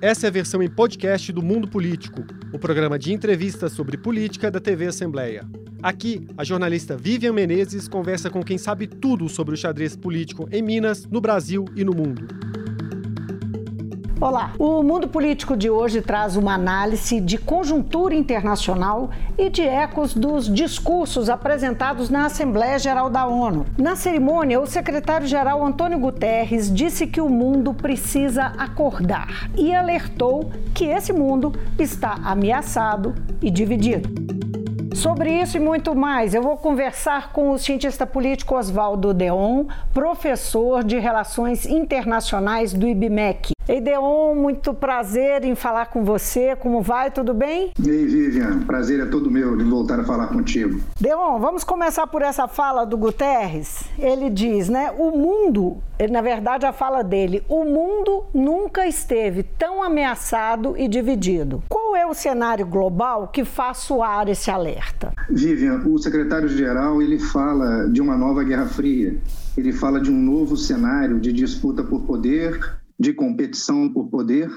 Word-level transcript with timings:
Essa 0.00 0.26
é 0.26 0.28
a 0.28 0.32
versão 0.32 0.62
em 0.62 0.70
podcast 0.70 1.32
do 1.32 1.42
Mundo 1.42 1.66
Político, 1.66 2.24
o 2.52 2.58
programa 2.58 2.96
de 2.96 3.12
entrevistas 3.12 3.72
sobre 3.72 3.96
política 3.96 4.48
da 4.48 4.60
TV 4.60 4.86
Assembleia. 4.86 5.44
Aqui, 5.82 6.24
a 6.36 6.44
jornalista 6.44 6.96
Vivian 6.96 7.32
Menezes 7.32 7.88
conversa 7.88 8.30
com 8.30 8.40
quem 8.40 8.56
sabe 8.56 8.86
tudo 8.86 9.28
sobre 9.28 9.54
o 9.54 9.58
xadrez 9.58 9.96
político 9.96 10.48
em 10.52 10.62
Minas, 10.62 11.04
no 11.06 11.20
Brasil 11.20 11.64
e 11.74 11.82
no 11.82 11.92
mundo. 11.92 12.28
Olá! 14.20 14.50
O 14.58 14.82
Mundo 14.82 15.06
Político 15.06 15.56
de 15.56 15.70
hoje 15.70 16.02
traz 16.02 16.34
uma 16.34 16.54
análise 16.54 17.20
de 17.20 17.38
conjuntura 17.38 18.16
internacional 18.16 19.10
e 19.38 19.48
de 19.48 19.62
ecos 19.62 20.12
dos 20.12 20.52
discursos 20.52 21.30
apresentados 21.30 22.10
na 22.10 22.26
Assembleia 22.26 22.80
Geral 22.80 23.08
da 23.08 23.26
ONU. 23.26 23.64
Na 23.78 23.94
cerimônia, 23.94 24.60
o 24.60 24.66
secretário-geral 24.66 25.64
Antônio 25.64 26.00
Guterres 26.00 26.68
disse 26.68 27.06
que 27.06 27.20
o 27.20 27.28
mundo 27.28 27.72
precisa 27.72 28.46
acordar 28.58 29.48
e 29.56 29.72
alertou 29.72 30.50
que 30.74 30.86
esse 30.86 31.12
mundo 31.12 31.52
está 31.78 32.18
ameaçado 32.24 33.14
e 33.40 33.52
dividido. 33.52 34.08
Sobre 34.96 35.30
isso 35.30 35.56
e 35.58 35.60
muito 35.60 35.94
mais, 35.94 36.34
eu 36.34 36.42
vou 36.42 36.56
conversar 36.56 37.32
com 37.32 37.50
o 37.50 37.58
cientista 37.58 38.04
político 38.04 38.56
Oswaldo 38.56 39.14
Deon, 39.14 39.66
professor 39.94 40.82
de 40.82 40.98
Relações 40.98 41.64
Internacionais 41.66 42.72
do 42.72 42.84
IBMEC. 42.84 43.57
Ei, 43.68 43.82
Deon, 43.82 44.34
muito 44.34 44.72
prazer 44.72 45.44
em 45.44 45.54
falar 45.54 45.90
com 45.90 46.02
você. 46.02 46.56
Como 46.56 46.80
vai? 46.80 47.10
Tudo 47.10 47.34
bem? 47.34 47.70
E 47.78 47.90
aí, 47.90 48.06
Vivian, 48.06 48.60
prazer 48.60 48.98
é 48.98 49.04
todo 49.04 49.30
meu 49.30 49.58
de 49.58 49.64
voltar 49.64 50.00
a 50.00 50.04
falar 50.04 50.28
contigo. 50.28 50.80
Deon, 50.98 51.38
vamos 51.38 51.64
começar 51.64 52.06
por 52.06 52.22
essa 52.22 52.48
fala 52.48 52.86
do 52.86 52.96
Guterres. 52.96 53.84
Ele 53.98 54.30
diz, 54.30 54.70
né? 54.70 54.90
O 54.96 55.10
mundo, 55.10 55.76
na 56.10 56.22
verdade, 56.22 56.64
a 56.64 56.72
fala 56.72 57.04
dele, 57.04 57.42
o 57.46 57.62
mundo 57.62 58.24
nunca 58.32 58.86
esteve 58.86 59.42
tão 59.42 59.82
ameaçado 59.82 60.74
e 60.74 60.88
dividido. 60.88 61.62
Qual 61.68 61.94
é 61.94 62.06
o 62.06 62.14
cenário 62.14 62.64
global 62.64 63.28
que 63.28 63.44
faz 63.44 63.76
soar 63.78 64.30
esse 64.30 64.50
alerta? 64.50 65.12
Vivian, 65.28 65.82
o 65.84 65.98
secretário-geral 65.98 67.02
ele 67.02 67.18
fala 67.18 67.86
de 67.90 68.00
uma 68.00 68.16
nova 68.16 68.42
Guerra 68.42 68.64
Fria. 68.64 69.18
Ele 69.58 69.74
fala 69.74 70.00
de 70.00 70.10
um 70.10 70.16
novo 70.16 70.56
cenário 70.56 71.20
de 71.20 71.34
disputa 71.34 71.82
por 71.82 72.00
poder 72.02 72.77
de 72.98 73.12
competição 73.12 73.88
por 73.88 74.08
poder. 74.08 74.50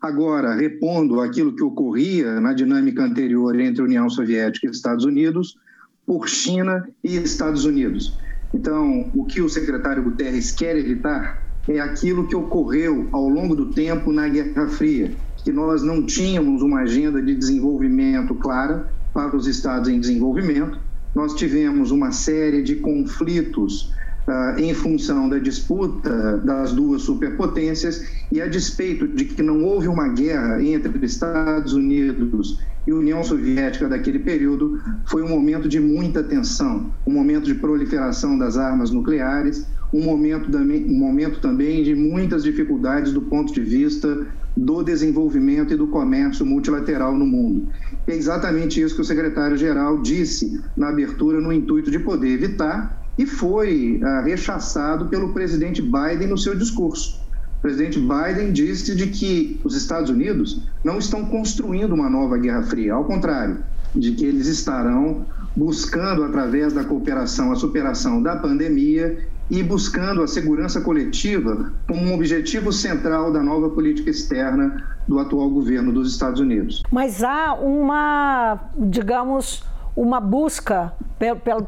Agora, 0.00 0.54
repondo 0.54 1.20
aquilo 1.20 1.54
que 1.54 1.62
ocorria 1.62 2.40
na 2.40 2.52
dinâmica 2.52 3.04
anterior 3.04 3.58
entre 3.58 3.82
União 3.82 4.08
Soviética 4.08 4.66
e 4.66 4.70
Estados 4.70 5.04
Unidos, 5.04 5.58
por 6.06 6.28
China 6.28 6.88
e 7.04 7.16
Estados 7.16 7.64
Unidos. 7.64 8.18
Então, 8.52 9.10
o 9.14 9.24
que 9.24 9.40
o 9.40 9.48
secretário 9.48 10.02
Guterres 10.02 10.50
quer 10.50 10.76
evitar 10.76 11.42
é 11.68 11.78
aquilo 11.78 12.26
que 12.26 12.34
ocorreu 12.34 13.08
ao 13.12 13.28
longo 13.28 13.54
do 13.54 13.66
tempo 13.66 14.12
na 14.12 14.28
Guerra 14.28 14.66
Fria, 14.68 15.12
que 15.44 15.52
nós 15.52 15.82
não 15.82 16.04
tínhamos 16.04 16.62
uma 16.62 16.80
agenda 16.80 17.22
de 17.22 17.34
desenvolvimento 17.34 18.34
clara 18.34 18.90
para 19.14 19.36
os 19.36 19.46
estados 19.46 19.88
em 19.88 20.00
desenvolvimento. 20.00 20.80
Nós 21.14 21.34
tivemos 21.34 21.90
uma 21.90 22.10
série 22.10 22.62
de 22.62 22.76
conflitos 22.76 23.92
ah, 24.26 24.54
em 24.58 24.74
função 24.74 25.28
da 25.28 25.38
disputa 25.38 26.38
das 26.38 26.72
duas 26.72 27.02
superpotências 27.02 28.06
e 28.30 28.40
a 28.40 28.46
despeito 28.46 29.08
de 29.08 29.24
que 29.24 29.42
não 29.42 29.64
houve 29.64 29.88
uma 29.88 30.08
guerra 30.08 30.62
entre 30.62 31.04
Estados 31.04 31.72
Unidos 31.72 32.60
e 32.86 32.92
União 32.92 33.22
Soviética 33.22 33.88
daquele 33.88 34.18
período, 34.18 34.78
foi 35.06 35.22
um 35.22 35.28
momento 35.28 35.68
de 35.68 35.80
muita 35.80 36.22
tensão, 36.22 36.92
um 37.06 37.12
momento 37.12 37.44
de 37.44 37.54
proliferação 37.54 38.38
das 38.38 38.56
armas 38.56 38.90
nucleares, 38.90 39.66
um 39.92 40.02
momento, 40.02 40.48
um 40.56 40.98
momento 40.98 41.40
também 41.40 41.82
de 41.82 41.94
muitas 41.94 42.44
dificuldades 42.44 43.12
do 43.12 43.22
ponto 43.22 43.52
de 43.52 43.60
vista 43.60 44.26
do 44.56 44.82
desenvolvimento 44.82 45.72
e 45.72 45.76
do 45.76 45.86
comércio 45.88 46.44
multilateral 46.44 47.16
no 47.16 47.26
mundo. 47.26 47.68
É 48.06 48.14
exatamente 48.14 48.80
isso 48.80 48.94
que 48.94 49.00
o 49.00 49.04
secretário-geral 49.04 50.00
disse 50.02 50.60
na 50.76 50.88
abertura, 50.88 51.40
no 51.40 51.52
intuito 51.52 51.90
de 51.90 51.98
poder 51.98 52.28
evitar 52.28 52.99
e 53.20 53.26
foi 53.26 54.00
uh, 54.02 54.24
rechaçado 54.24 55.04
pelo 55.08 55.34
presidente 55.34 55.82
Biden 55.82 56.26
no 56.26 56.38
seu 56.38 56.56
discurso. 56.56 57.20
O 57.58 57.60
presidente 57.60 58.00
Biden 58.00 58.50
disse 58.50 58.96
de 58.96 59.08
que 59.08 59.60
os 59.62 59.76
Estados 59.76 60.08
Unidos 60.08 60.62
não 60.82 60.96
estão 60.96 61.26
construindo 61.26 61.92
uma 61.92 62.08
nova 62.08 62.38
Guerra 62.38 62.62
Fria, 62.62 62.94
ao 62.94 63.04
contrário, 63.04 63.58
de 63.94 64.12
que 64.12 64.24
eles 64.24 64.46
estarão 64.46 65.26
buscando, 65.54 66.24
através 66.24 66.72
da 66.72 66.82
cooperação, 66.82 67.52
a 67.52 67.56
superação 67.56 68.22
da 68.22 68.36
pandemia 68.36 69.18
e 69.50 69.62
buscando 69.62 70.22
a 70.22 70.26
segurança 70.26 70.80
coletiva 70.80 71.70
como 71.86 72.00
um 72.00 72.14
objetivo 72.14 72.72
central 72.72 73.30
da 73.30 73.42
nova 73.42 73.68
política 73.68 74.08
externa 74.08 74.82
do 75.06 75.18
atual 75.18 75.50
governo 75.50 75.92
dos 75.92 76.10
Estados 76.10 76.40
Unidos. 76.40 76.82
Mas 76.90 77.22
há 77.22 77.52
uma, 77.52 78.58
digamos, 78.78 79.62
uma 80.00 80.18
busca 80.18 80.94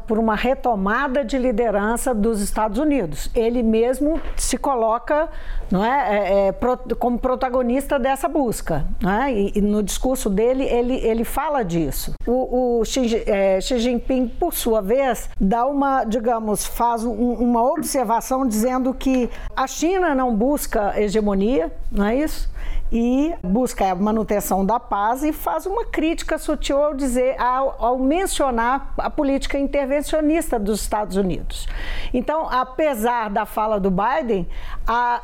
por 0.07 0.17
uma 0.17 0.35
retomada 0.35 1.23
de 1.23 1.37
liderança 1.37 2.15
dos 2.15 2.41
Estados 2.41 2.79
Unidos. 2.79 3.29
Ele 3.35 3.61
mesmo 3.61 4.19
se 4.35 4.57
coloca 4.57 5.29
não 5.71 5.85
é, 5.85 6.47
é, 6.47 6.47
é 6.47 6.95
como 6.97 7.19
protagonista 7.19 7.99
dessa 7.99 8.27
busca. 8.27 8.87
É? 9.23 9.31
E, 9.31 9.51
e, 9.55 9.61
no 9.61 9.83
discurso 9.83 10.31
dele, 10.31 10.63
ele, 10.63 10.95
ele 10.95 11.23
fala 11.23 11.61
disso. 11.63 12.13
O, 12.25 12.79
o 12.79 12.85
Xi, 12.85 13.23
é, 13.27 13.61
Xi, 13.61 13.77
Jinping, 13.77 14.27
por 14.27 14.51
sua 14.51 14.81
vez, 14.81 15.29
dá 15.39 15.67
uma, 15.67 16.03
digamos, 16.03 16.65
faz 16.65 17.05
um, 17.05 17.11
uma 17.11 17.61
observação 17.71 18.47
dizendo 18.47 18.95
que 18.95 19.29
a 19.55 19.67
China 19.67 20.15
não 20.15 20.35
busca 20.35 20.99
hegemonia, 20.99 21.71
não 21.91 22.05
é 22.05 22.15
isso? 22.15 22.51
E 22.93 23.33
busca 23.43 23.91
a 23.91 23.95
manutenção 23.95 24.63
da 24.63 24.79
paz 24.79 25.23
e 25.23 25.33
faz 25.33 25.65
uma 25.65 25.83
crítica 25.83 26.37
sutil 26.37 26.77
ao 26.77 26.93
dizer 26.93 27.35
ao, 27.41 27.75
ao 27.83 27.97
mencionar 27.97 28.93
a 28.99 29.09
política 29.09 29.57
intervencionista 29.57 30.59
dos 30.59 30.81
Estados 30.81 31.17
Unidos. 31.17 31.67
Então, 32.13 32.47
apesar 32.47 33.31
da 33.31 33.47
fala 33.47 33.79
do 33.79 33.89
Biden, 33.89 34.47
a, 34.85 35.23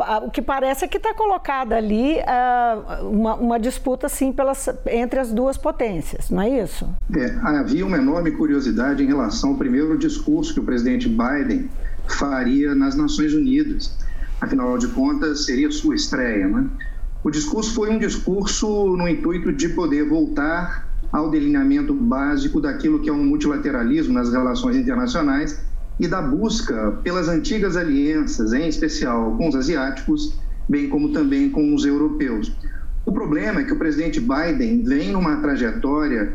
a, 0.00 0.18
o 0.24 0.30
que 0.32 0.42
parece 0.42 0.84
é 0.84 0.88
que 0.88 0.96
está 0.96 1.14
colocada 1.14 1.76
ali 1.76 2.18
a, 2.20 2.98
uma, 3.02 3.34
uma, 3.36 3.60
disputa 3.60 4.08
sim 4.08 4.32
pelas, 4.32 4.68
entre 4.90 5.20
as 5.20 5.32
duas 5.32 5.56
potências, 5.56 6.30
não 6.30 6.42
é 6.42 6.48
isso? 6.48 6.88
É, 7.16 7.30
havia 7.44 7.86
uma 7.86 7.98
enorme 7.98 8.32
curiosidade 8.32 9.04
em 9.04 9.06
relação 9.06 9.50
ao 9.50 9.56
primeiro 9.56 9.96
discurso 9.96 10.52
que 10.52 10.58
o 10.58 10.64
presidente 10.64 11.08
Biden 11.08 11.70
faria 12.08 12.74
nas 12.74 12.96
Nações 12.96 13.32
Unidas 13.34 13.96
afinal 14.40 14.78
de 14.78 14.88
contas, 14.88 15.44
seria 15.44 15.70
sua 15.70 15.94
estreia. 15.94 16.48
Né? 16.48 16.66
O 17.22 17.30
discurso 17.30 17.74
foi 17.74 17.90
um 17.90 17.98
discurso 17.98 18.96
no 18.96 19.08
intuito 19.08 19.52
de 19.52 19.68
poder 19.70 20.08
voltar 20.08 20.88
ao 21.10 21.30
delineamento 21.30 21.94
básico 21.94 22.60
daquilo 22.60 23.00
que 23.00 23.08
é 23.08 23.12
um 23.12 23.24
multilateralismo 23.24 24.12
nas 24.12 24.32
relações 24.32 24.76
internacionais 24.76 25.60
e 25.98 26.06
da 26.06 26.22
busca 26.22 26.92
pelas 27.02 27.28
antigas 27.28 27.76
alianças, 27.76 28.52
em 28.52 28.68
especial 28.68 29.36
com 29.36 29.48
os 29.48 29.54
asiáticos, 29.54 30.38
bem 30.68 30.88
como 30.88 31.12
também 31.12 31.50
com 31.50 31.74
os 31.74 31.84
europeus. 31.84 32.52
O 33.04 33.12
problema 33.12 33.60
é 33.60 33.64
que 33.64 33.72
o 33.72 33.78
presidente 33.78 34.20
Biden 34.20 34.84
vem 34.84 35.12
numa 35.12 35.36
trajetória 35.36 36.34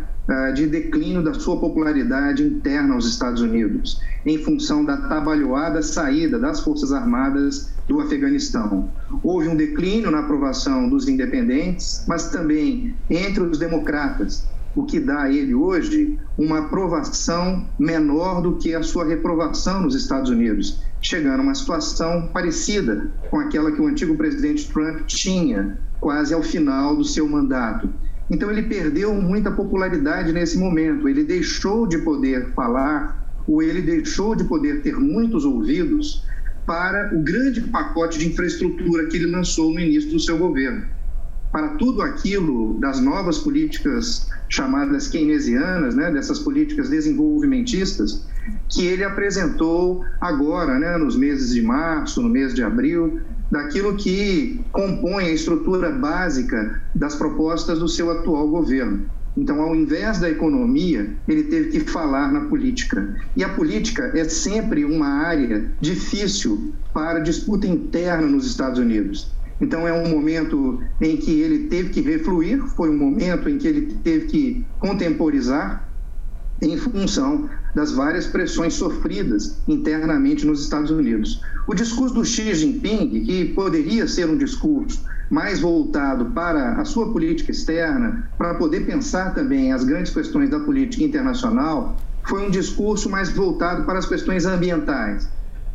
de 0.53 0.67
declínio 0.67 1.21
da 1.21 1.33
sua 1.33 1.59
popularidade 1.59 2.43
interna 2.43 2.93
aos 2.93 3.05
Estados 3.05 3.41
Unidos, 3.41 3.99
em 4.25 4.37
função 4.37 4.85
da 4.85 4.95
trabalhoada 4.95 5.81
saída 5.81 6.39
das 6.39 6.61
Forças 6.61 6.93
Armadas 6.93 7.73
do 7.87 7.99
Afeganistão. 7.99 8.89
Houve 9.21 9.49
um 9.49 9.55
declínio 9.55 10.09
na 10.09 10.19
aprovação 10.19 10.87
dos 10.87 11.07
independentes, 11.07 12.05
mas 12.07 12.29
também 12.29 12.95
entre 13.09 13.43
os 13.43 13.57
democratas, 13.57 14.47
o 14.75 14.85
que 14.85 14.99
dá 14.99 15.23
a 15.23 15.31
ele 15.31 15.53
hoje 15.53 16.17
uma 16.37 16.59
aprovação 16.59 17.67
menor 17.77 18.41
do 18.41 18.55
que 18.55 18.73
a 18.73 18.81
sua 18.81 19.05
reprovação 19.05 19.81
nos 19.81 19.93
Estados 19.93 20.31
Unidos, 20.31 20.81
chegando 21.01 21.41
a 21.41 21.43
uma 21.43 21.53
situação 21.53 22.29
parecida 22.33 23.11
com 23.29 23.39
aquela 23.39 23.71
que 23.71 23.81
o 23.81 23.87
antigo 23.87 24.15
presidente 24.15 24.71
Trump 24.71 25.01
tinha 25.05 25.77
quase 25.99 26.33
ao 26.33 26.41
final 26.41 26.95
do 26.95 27.03
seu 27.03 27.27
mandato. 27.27 27.89
Então 28.33 28.49
ele 28.49 28.63
perdeu 28.63 29.13
muita 29.13 29.51
popularidade 29.51 30.33
nesse 30.33 30.57
momento, 30.57 31.07
ele 31.07 31.23
deixou 31.23 31.85
de 31.85 31.99
poder 31.99 32.51
falar 32.55 33.23
ou 33.47 33.61
ele 33.61 33.79
deixou 33.79 34.35
de 34.35 34.43
poder 34.45 34.81
ter 34.81 34.95
muitos 34.95 35.45
ouvidos 35.45 36.25
para 36.65 37.15
o 37.15 37.21
grande 37.21 37.61
pacote 37.61 38.17
de 38.17 38.27
infraestrutura 38.27 39.05
que 39.05 39.17
ele 39.17 39.27
lançou 39.27 39.71
no 39.71 39.79
início 39.79 40.09
do 40.09 40.19
seu 40.19 40.35
governo. 40.39 40.83
Para 41.51 41.75
tudo 41.75 42.01
aquilo 42.01 42.79
das 42.79 42.99
novas 42.99 43.37
políticas 43.37 44.27
chamadas 44.49 45.07
keynesianas, 45.07 45.93
né, 45.93 46.09
dessas 46.09 46.39
políticas 46.39 46.89
desenvolvimentistas, 46.89 48.25
que 48.67 48.83
ele 48.87 49.03
apresentou 49.03 50.03
agora, 50.19 50.79
né, 50.79 50.97
nos 50.97 51.15
meses 51.15 51.53
de 51.53 51.61
março, 51.61 52.19
no 52.19 52.29
mês 52.29 52.55
de 52.55 52.63
abril, 52.63 53.21
daquilo 53.53 53.95
que 53.95 54.59
compõe 54.71 55.25
a 55.25 55.31
estrutura 55.31 55.91
básica 55.91 56.81
das 56.95 57.15
propostas 57.15 57.77
do 57.77 57.87
seu 57.87 58.09
atual 58.09 58.49
governo. 58.49 59.05
Então, 59.37 59.61
ao 59.61 59.75
invés 59.75 60.19
da 60.19 60.27
economia, 60.27 61.15
ele 61.27 61.43
teve 61.43 61.69
que 61.69 61.79
falar 61.81 62.33
na 62.33 62.41
política. 62.45 63.15
E 63.35 63.43
a 63.43 63.49
política 63.49 64.11
é 64.15 64.23
sempre 64.23 64.83
uma 64.83 65.07
área 65.07 65.69
difícil 65.79 66.73
para 66.91 67.19
disputa 67.19 67.67
interna 67.67 68.25
nos 68.25 68.47
Estados 68.47 68.79
Unidos. 68.79 69.31
Então, 69.61 69.87
é 69.87 69.93
um 69.93 70.09
momento 70.09 70.81
em 70.99 71.15
que 71.15 71.39
ele 71.39 71.67
teve 71.67 71.89
que 71.89 72.01
refluir, 72.01 72.59
foi 72.75 72.89
um 72.89 72.97
momento 72.97 73.47
em 73.47 73.59
que 73.59 73.67
ele 73.67 73.93
teve 74.03 74.25
que 74.25 74.65
contemporizar 74.79 75.87
em 76.59 76.75
função 76.75 77.47
das 77.73 77.91
várias 77.91 78.27
pressões 78.27 78.73
sofridas 78.73 79.61
internamente 79.67 80.45
nos 80.45 80.61
Estados 80.61 80.91
Unidos. 80.91 81.41
O 81.65 81.73
discurso 81.73 82.13
do 82.13 82.25
Xi 82.25 82.53
Jinping, 82.53 83.23
que 83.25 83.45
poderia 83.45 84.07
ser 84.07 84.29
um 84.29 84.37
discurso 84.37 85.03
mais 85.29 85.59
voltado 85.59 86.25
para 86.25 86.73
a 86.73 86.85
sua 86.85 87.11
política 87.11 87.51
externa, 87.51 88.29
para 88.37 88.53
poder 88.55 88.85
pensar 88.85 89.33
também 89.33 89.71
as 89.71 89.83
grandes 89.83 90.13
questões 90.13 90.49
da 90.49 90.59
política 90.59 91.03
internacional, 91.03 91.97
foi 92.27 92.45
um 92.45 92.49
discurso 92.49 93.09
mais 93.09 93.29
voltado 93.29 93.83
para 93.83 93.99
as 93.99 94.05
questões 94.05 94.45
ambientais, 94.45 95.27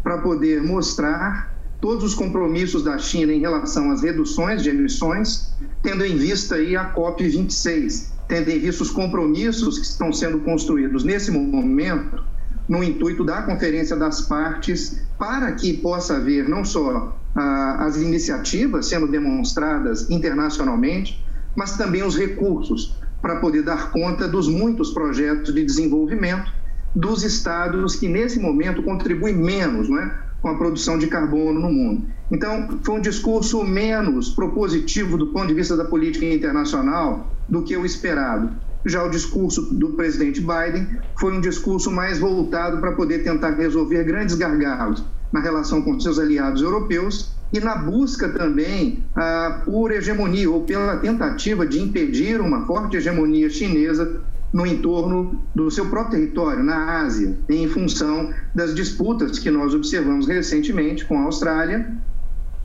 para 0.03 0.19
poder 0.19 0.63
mostrar 0.63 1.53
todos 1.81 2.05
os 2.05 2.15
compromissos 2.15 2.83
da 2.83 2.99
China 2.99 3.33
em 3.33 3.41
relação 3.41 3.91
às 3.91 4.03
reduções 4.03 4.63
de 4.63 4.71
emissões, 4.71 5.53
tendo 5.83 6.05
em 6.05 6.17
vista 6.17 6.57
aí 6.57 6.77
a 6.77 6.85
COP 6.87 7.27
26, 7.29 8.13
tendo 8.29 8.51
em 8.51 8.59
vista 8.59 8.83
os 8.83 8.91
compromissos 8.91 9.79
que 9.79 9.87
estão 9.87 10.13
sendo 10.13 10.41
construídos 10.41 11.03
nesse 11.03 11.31
momento 11.31 12.23
no 12.69 12.85
intuito 12.85 13.25
da 13.25 13.43
Conferência 13.43 13.97
das 13.97 14.21
Partes, 14.21 15.01
para 15.19 15.53
que 15.53 15.79
possa 15.79 16.17
haver 16.17 16.47
não 16.47 16.63
só 16.63 17.17
ah, 17.35 17.87
as 17.87 17.97
iniciativas 17.97 18.87
sendo 18.87 19.09
demonstradas 19.09 20.11
internacionalmente, 20.11 21.25
mas 21.57 21.79
também 21.79 22.03
os 22.03 22.17
recursos 22.17 22.99
para 23.23 23.37
poder 23.37 23.63
dar 23.63 23.91
conta 23.91 24.29
dos 24.29 24.47
muitos 24.47 24.91
projetos 24.91 25.55
de 25.55 25.65
desenvolvimento 25.65 26.53
dos 26.95 27.23
estados 27.23 27.97
que 27.97 28.09
nesse 28.09 28.39
momento 28.39 28.83
contribuem 28.83 29.35
menos 29.35 29.89
não 29.89 29.99
é, 29.99 30.19
com 30.41 30.49
a 30.49 30.57
produção 30.57 30.99
de 30.99 31.07
carbono 31.07 31.59
no 31.59 31.71
mundo. 31.71 32.07
Então, 32.31 32.79
foi 32.83 32.97
um 32.97 33.01
discurso 33.01 33.65
menos 33.65 34.31
propositivo 34.31 35.17
do 35.17 35.29
ponto 35.29 35.47
de 35.47 35.55
vista 35.55 35.77
da 35.77 35.85
política 35.85 36.27
internacional 36.27 37.27
do 37.49 37.63
que 37.63 37.77
o 37.77 37.87
esperado. 37.87 38.51
Já 38.85 39.03
o 39.03 39.11
discurso 39.11 39.75
do 39.75 39.91
presidente 39.91 40.41
Biden 40.41 40.87
foi 41.19 41.33
um 41.33 41.41
discurso 41.41 41.91
mais 41.91 42.19
voltado 42.19 42.79
para 42.79 42.93
poder 42.93 43.25
tentar 43.25 43.51
resolver 43.51 44.05
grandes 44.05 44.35
gargalos 44.35 45.03
na 45.33 45.41
relação 45.41 45.83
com 45.83 45.99
seus 45.99 46.19
aliados 46.19 46.63
europeus 46.63 47.33
e 47.53 47.61
na 47.61 47.77
busca 47.77 48.29
também 48.29 49.03
ah, 49.17 49.63
por 49.65 49.91
hegemonia 49.91 50.51
ou 50.51 50.63
pela 50.63 50.99
tentativa 50.99 51.67
de 51.67 51.81
impedir 51.81 52.41
uma 52.41 52.67
forte 52.67 52.97
hegemonia 52.97 53.49
chinesa 53.49 54.21
no 54.53 54.67
entorno 54.67 55.43
do 55.55 55.71
seu 55.71 55.87
próprio 55.87 56.21
território, 56.21 56.63
na 56.63 57.03
Ásia, 57.03 57.37
em 57.49 57.69
função 57.69 58.33
das 58.55 58.75
disputas 58.75 59.39
que 59.39 59.51
nós 59.51 59.75
observamos 59.75 60.27
recentemente 60.27 61.05
com 61.05 61.19
a 61.19 61.25
Austrália 61.25 61.93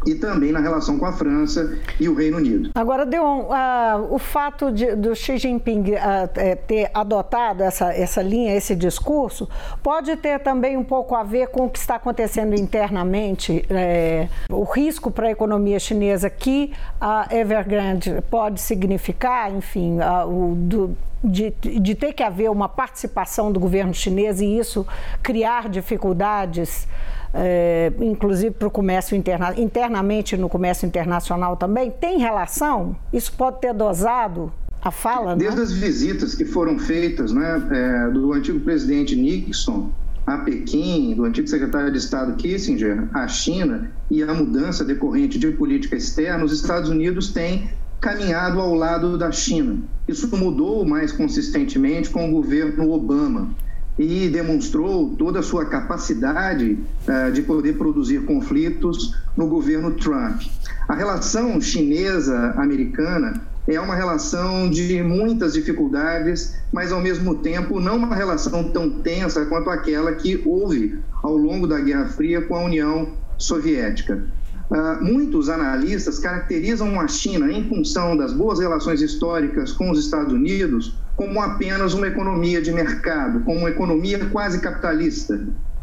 e 0.05 0.15
também 0.15 0.51
na 0.51 0.59
relação 0.59 0.97
com 0.97 1.05
a 1.05 1.11
França 1.11 1.77
e 1.99 2.07
o 2.09 2.15
Reino 2.15 2.37
Unido. 2.37 2.71
Agora, 2.75 3.05
Deon, 3.05 3.43
uh, 3.43 4.13
o 4.13 4.19
fato 4.19 4.71
de, 4.71 4.95
do 4.95 5.15
Xi 5.15 5.37
Jinping 5.37 5.91
uh, 5.91 6.57
ter 6.67 6.89
adotado 6.93 7.63
essa, 7.63 7.93
essa 7.93 8.21
linha, 8.21 8.55
esse 8.55 8.75
discurso, 8.75 9.49
pode 9.81 10.15
ter 10.17 10.39
também 10.39 10.77
um 10.77 10.83
pouco 10.83 11.15
a 11.15 11.23
ver 11.23 11.47
com 11.47 11.65
o 11.65 11.69
que 11.69 11.79
está 11.79 11.95
acontecendo 11.95 12.55
internamente, 12.55 13.65
é, 13.69 14.27
o 14.49 14.63
risco 14.63 15.11
para 15.11 15.27
a 15.27 15.31
economia 15.31 15.79
chinesa 15.79 16.29
que 16.29 16.71
a 16.99 17.27
Evergrande 17.31 18.23
pode 18.29 18.61
significar, 18.61 19.53
enfim, 19.53 19.99
uh, 19.99 20.27
o, 20.27 20.55
do, 20.55 20.97
de, 21.23 21.51
de, 21.51 21.95
ter 21.95 22.13
que 22.13 22.21
haver 22.21 22.49
uma 22.49 22.67
participação 22.67 23.51
do 23.51 23.59
governo 23.59 23.93
chinês 23.93 24.41
e 24.41 24.57
isso 24.57 24.85
criar 25.21 25.69
dificuldades 25.69 26.87
é, 27.33 27.91
inclusive 27.99 28.51
para 28.51 28.67
o 28.67 28.71
comércio 28.71 29.15
interna, 29.15 29.53
internamente 29.57 30.37
no 30.37 30.47
comércio 30.47 30.85
internacional 30.85 31.57
também, 31.57 31.89
tem 31.89 32.19
relação? 32.19 32.95
Isso 33.11 33.33
pode 33.33 33.59
ter 33.59 33.73
dosado 33.73 34.51
a 34.81 34.91
fala? 34.91 35.31
Né? 35.31 35.37
Desde 35.37 35.57
né? 35.57 35.63
as 35.63 35.71
visitas 35.71 36.35
que 36.35 36.45
foram 36.45 36.77
feitas 36.77 37.31
né, 37.31 37.61
é, 37.71 38.11
do 38.11 38.33
antigo 38.33 38.59
presidente 38.59 39.15
Nixon 39.15 39.89
a 40.25 40.37
Pequim, 40.37 41.13
do 41.15 41.25
antigo 41.25 41.47
secretário 41.47 41.91
de 41.91 41.97
Estado 41.97 42.35
Kissinger, 42.35 43.09
à 43.13 43.27
China 43.27 43.91
e 44.09 44.23
a 44.23 44.33
mudança 44.33 44.85
decorrente 44.85 45.37
de 45.37 45.51
política 45.51 45.97
externa, 45.97 46.45
os 46.45 46.53
Estados 46.53 46.89
Unidos 46.89 47.33
têm 47.33 47.69
caminhado 47.99 48.59
ao 48.59 48.73
lado 48.73 49.17
da 49.17 49.31
China. 49.31 49.79
Isso 50.07 50.33
mudou 50.35 50.85
mais 50.85 51.11
consistentemente 51.11 52.09
com 52.09 52.29
o 52.29 52.31
governo 52.31 52.91
Obama 52.91 53.53
e 53.97 54.27
demonstrou 54.27 55.15
toda 55.15 55.39
a 55.39 55.43
sua 55.43 55.65
capacidade 55.65 56.79
uh, 57.07 57.31
de 57.31 57.41
poder 57.41 57.77
produzir 57.77 58.25
conflitos 58.25 59.15
no 59.37 59.47
governo 59.47 59.91
Trump. 59.91 60.41
A 60.87 60.95
relação 60.95 61.61
chinesa-americana 61.61 63.41
é 63.67 63.79
uma 63.79 63.95
relação 63.95 64.69
de 64.69 65.01
muitas 65.01 65.53
dificuldades, 65.53 66.55
mas 66.71 66.91
ao 66.91 66.99
mesmo 66.99 67.35
tempo 67.35 67.79
não 67.79 67.97
uma 67.97 68.15
relação 68.15 68.65
tão 68.71 68.89
tensa 68.89 69.45
quanto 69.45 69.69
aquela 69.69 70.11
que 70.13 70.41
houve 70.45 70.99
ao 71.21 71.37
longo 71.37 71.65
da 71.65 71.79
Guerra 71.79 72.07
Fria 72.07 72.41
com 72.41 72.55
a 72.55 72.63
União 72.63 73.13
Soviética. 73.37 74.25
Uh, 74.69 75.03
muitos 75.03 75.49
analistas 75.49 76.19
caracterizam 76.19 76.99
a 76.99 77.07
China, 77.07 77.51
em 77.51 77.67
função 77.69 78.17
das 78.17 78.33
boas 78.33 78.59
relações 78.59 79.01
históricas 79.01 79.71
com 79.71 79.91
os 79.91 79.99
Estados 79.99 80.33
Unidos, 80.33 80.95
como 81.15 81.41
apenas 81.41 81.93
uma 81.93 82.07
economia 82.07 82.61
de 82.61 82.71
mercado, 82.71 83.41
como 83.41 83.59
uma 83.59 83.69
economia 83.69 84.25
quase 84.25 84.59
capitalista. 84.59 85.39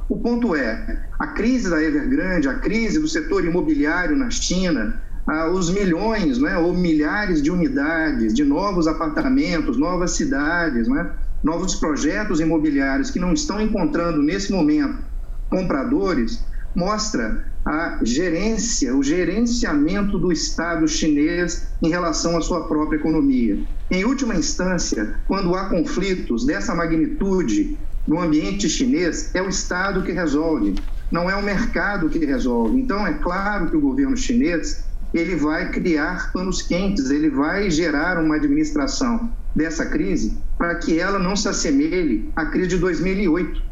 O 0.08 0.18
ponto 0.18 0.56
é, 0.56 1.04
a 1.18 1.28
crise 1.28 1.70
da 1.70 1.82
Evergrande, 1.82 2.48
a 2.48 2.54
crise 2.54 2.98
do 2.98 3.06
setor 3.06 3.44
imobiliário 3.44 4.16
na 4.16 4.28
China, 4.28 5.00
ah, 5.26 5.48
os 5.48 5.70
milhões 5.70 6.38
né, 6.38 6.56
ou 6.56 6.74
milhares 6.74 7.40
de 7.40 7.50
unidades, 7.50 8.34
de 8.34 8.44
novos 8.44 8.88
apartamentos, 8.88 9.76
novas 9.76 10.12
cidades, 10.12 10.88
né, 10.88 11.10
novos 11.42 11.76
projetos 11.76 12.40
imobiliários 12.40 13.10
que 13.10 13.20
não 13.20 13.32
estão 13.32 13.60
encontrando 13.60 14.20
nesse 14.20 14.52
momento 14.52 15.10
compradores, 15.48 16.44
mostra 16.74 17.44
a 17.64 17.98
gerência, 18.02 18.96
o 18.96 19.02
gerenciamento 19.02 20.18
do 20.18 20.32
Estado 20.32 20.88
chinês 20.88 21.68
em 21.82 21.88
relação 21.88 22.36
à 22.36 22.40
sua 22.40 22.66
própria 22.66 22.96
economia. 22.96 23.58
Em 23.90 24.04
última 24.04 24.34
instância, 24.34 25.16
quando 25.26 25.54
há 25.54 25.68
conflitos 25.68 26.46
dessa 26.46 26.74
magnitude 26.74 27.78
no 28.06 28.20
ambiente 28.20 28.68
chinês, 28.68 29.34
é 29.34 29.42
o 29.42 29.48
Estado 29.48 30.02
que 30.02 30.12
resolve, 30.12 30.74
não 31.10 31.28
é 31.28 31.36
o 31.36 31.42
mercado 31.42 32.08
que 32.08 32.24
resolve. 32.24 32.80
Então, 32.80 33.06
é 33.06 33.14
claro 33.14 33.68
que 33.68 33.76
o 33.76 33.80
governo 33.80 34.16
chinês 34.16 34.84
ele 35.12 35.34
vai 35.34 35.70
criar 35.70 36.32
panos 36.32 36.62
quentes, 36.62 37.10
ele 37.10 37.28
vai 37.28 37.68
gerar 37.70 38.22
uma 38.22 38.36
administração 38.36 39.32
dessa 39.54 39.84
crise 39.86 40.38
para 40.56 40.76
que 40.76 40.98
ela 40.98 41.18
não 41.18 41.34
se 41.34 41.48
assemelhe 41.48 42.30
à 42.36 42.46
crise 42.46 42.68
de 42.68 42.78
2008 42.78 43.69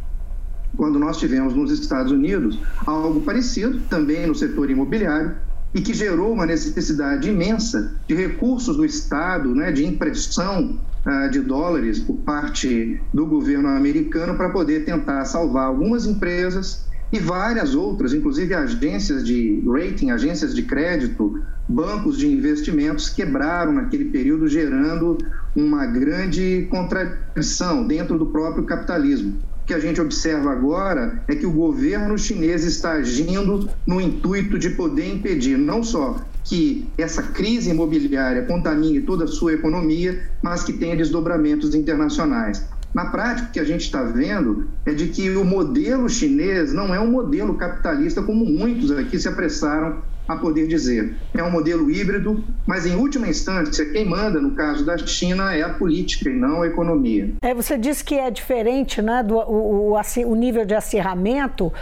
quando 0.78 0.97
nós 0.97 1.18
tivemos 1.18 1.54
nos 1.54 1.73
Estados 1.73 2.12
Unidos 2.12 2.56
algo 2.87 3.20
parecido, 3.23 3.80
também 3.90 4.28
no 4.28 4.35
setor 4.35 4.70
imobiliário, 4.70 5.35
e 5.75 5.82
que 5.82 5.92
gerou 5.92 6.32
uma 6.32 6.47
necessidade 6.47 7.28
imensa 7.28 7.97
de 8.06 8.14
recursos 8.14 8.76
do 8.76 8.85
Estado, 8.85 9.54
né, 9.54 9.73
de 9.73 9.85
impressão 9.85 10.78
uh, 11.04 11.30
de 11.30 11.40
dólares 11.40 11.99
por 11.99 12.16
parte 12.18 13.02
do 13.12 13.26
governo 13.26 13.68
americano 13.68 14.37
para 14.37 14.50
poder 14.50 14.85
tentar 14.85 15.25
salvar 15.25 15.66
algumas 15.66 16.06
empresas 16.06 16.87
e 17.12 17.18
várias 17.18 17.75
outras, 17.75 18.14
inclusive 18.14 18.54
agências 18.54 19.26
de 19.26 19.62
rating, 19.66 20.11
agências 20.11 20.54
de 20.54 20.62
crédito, 20.62 21.42
bancos 21.68 22.16
de 22.16 22.30
investimentos 22.32 23.08
quebraram 23.08 23.73
naquele 23.73 24.06
período, 24.06 24.47
gerando 24.47 25.18
uma 25.56 25.87
grande 25.87 26.68
contradição 26.70 27.87
dentro 27.87 28.16
do 28.16 28.26
próprio 28.26 28.64
capitalismo 28.64 29.48
que 29.69 29.75
a 29.75 29.79
gente 29.79 30.01
observa 30.01 30.51
agora 30.51 31.23
é 31.29 31.35
que 31.35 31.45
o 31.45 31.53
governo 31.53 32.17
chinês 32.17 32.65
está 32.65 32.93
agindo 32.93 33.69
no 33.87 34.01
intuito 34.01 34.59
de 34.59 34.71
poder 34.71 35.13
impedir 35.13 35.59
não 35.59 35.85
só 35.85 36.17
que 36.43 36.89
essa 36.97 37.23
crise 37.23 37.69
imobiliária 37.69 38.47
contamine 38.47 39.03
toda 39.03 39.25
a 39.25 39.29
sua 39.29 39.53
economia, 39.53 40.27
mas 40.41 40.65
que 40.65 40.73
tenha 40.73 40.97
desdobramentos 40.97 41.75
internacionais. 41.75 42.65
Na 42.95 43.11
prática, 43.11 43.51
o 43.51 43.53
que 43.53 43.61
a 43.61 43.65
gente 43.65 43.83
está 43.83 44.03
vendo 44.03 44.67
é 44.87 44.95
de 44.95 45.09
que 45.09 45.29
o 45.37 45.45
modelo 45.45 46.09
chinês 46.09 46.73
não 46.73 46.95
é 46.95 46.99
um 46.99 47.11
modelo 47.11 47.55
capitalista 47.55 48.23
como 48.23 48.47
muitos 48.47 48.91
aqui 48.91 49.19
se 49.19 49.29
apressaram 49.29 49.99
a 50.28 50.37
poder 50.37 50.68
dizer. 50.68 51.14
É 51.35 51.42
um 51.42 51.50
modelo 51.50 51.90
híbrido, 51.90 52.44
mas 52.66 52.85
em 52.85 52.94
última 52.94 53.26
instância, 53.26 53.85
quem 53.87 54.04
manda 54.04 54.38
no 54.40 54.50
caso 54.52 54.85
da 54.85 54.99
China 54.99 55.54
é 55.54 55.62
a 55.62 55.70
política 55.70 56.28
e 56.28 56.35
não 56.35 56.62
a 56.62 56.66
economia. 56.66 57.32
É, 57.40 57.54
você 57.54 57.78
disse 57.78 58.04
que 58.04 58.14
é 58.14 58.30
diferente 58.30 59.00
né, 59.00 59.23
do 59.23 59.37
o, 59.38 59.94
o, 59.94 60.00
o 60.26 60.35
nível 60.35 60.66
de 60.66 60.75
acirramento 60.75 61.66
uh, 61.66 61.73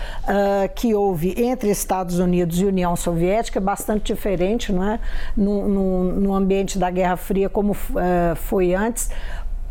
que 0.74 0.94
houve 0.94 1.34
entre 1.36 1.68
Estados 1.70 2.20
Unidos 2.20 2.60
e 2.60 2.64
União 2.64 2.94
Soviética, 2.94 3.58
é 3.58 3.60
bastante 3.60 4.12
diferente 4.12 4.72
não 4.72 4.84
é? 4.84 5.00
no, 5.36 5.68
no, 5.68 6.04
no 6.20 6.34
ambiente 6.34 6.78
da 6.78 6.88
Guerra 6.90 7.16
Fria 7.16 7.48
como 7.48 7.72
uh, 7.72 8.36
foi 8.36 8.74
antes. 8.74 9.10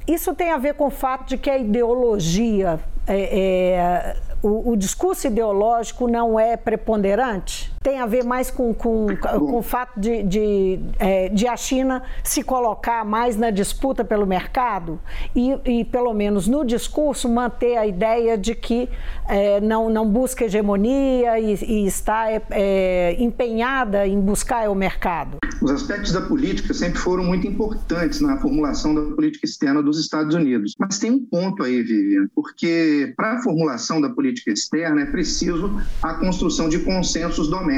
Isso 0.08 0.36
tem 0.36 0.51
a 0.51 0.58
ver 0.58 0.75
com 0.75 0.88
o 0.88 0.91
fato 0.91 1.29
de 1.29 1.38
que 1.38 1.50
a 1.50 1.58
ideologia, 1.58 2.79
é, 3.08 3.39
é, 3.39 4.15
o, 4.41 4.72
o 4.72 4.75
discurso 4.75 5.25
ideológico 5.25 6.08
não 6.08 6.39
é 6.39 6.55
preponderante? 6.55 7.75
Tem 7.86 8.00
a 8.00 8.08
ver 8.08 8.24
mais 8.24 8.50
com, 8.50 8.74
com, 8.74 9.06
com 9.15 9.60
o 9.60 9.62
fato 9.62 10.00
de, 10.00 10.24
de, 10.24 10.80
é, 10.98 11.30
de, 11.30 11.48
a 11.48 11.56
China 11.56 12.01
se 12.24 12.42
colocar 12.42 13.06
mais 13.06 13.38
na 13.38 13.51
disputa 13.51 14.04
pelo 14.04 14.25
mercado 14.25 15.00
e, 15.36 15.51
e 15.63 15.86
pelo 15.86 16.12
menos 16.12 16.48
no 16.48 16.65
discurso, 16.65 17.30
manter 17.30 17.77
a 17.77 17.86
ideia 17.86 18.39
de 18.39 18.56
que 18.56 18.89
é, 19.30 19.62
não, 19.62 19.88
não 19.88 20.10
busca 20.10 20.46
hegemonia 20.46 21.39
e, 21.39 21.54
e 21.63 21.86
está 21.86 22.32
é, 22.32 22.42
é 22.50 23.22
empenhada 23.22 24.08
em 24.08 24.20
buscar 24.20 24.68
o 24.68 24.74
mercado? 24.74 25.38
Os 25.62 25.70
aspectos 25.70 26.12
da 26.12 26.22
política 26.22 26.74
sempre 26.74 26.98
foram 26.98 27.24
muito 27.24 27.46
importantes 27.46 28.20
na 28.20 28.39
formulação 28.39 28.96
da 28.96 29.01
política 29.13 29.46
externa 29.46 29.84
dos 29.84 30.00
Estados 30.00 30.34
Unidos. 30.34 30.74
Mas 30.80 30.98
tem 30.98 31.12
um 31.12 31.24
ponto 31.24 31.62
aí, 31.62 31.84
Vivian, 31.84 32.27
porque 32.34 33.13
para 33.15 33.34
a 33.34 33.42
formulação 33.44 34.01
da 34.01 34.10
política 34.10 34.51
externa 34.51 35.01
é 35.01 35.06
preciso 35.06 35.80
a 36.01 36.15
construção 36.15 36.68
de 36.68 36.80
consensos 36.80 37.48
domésticos 37.48 37.75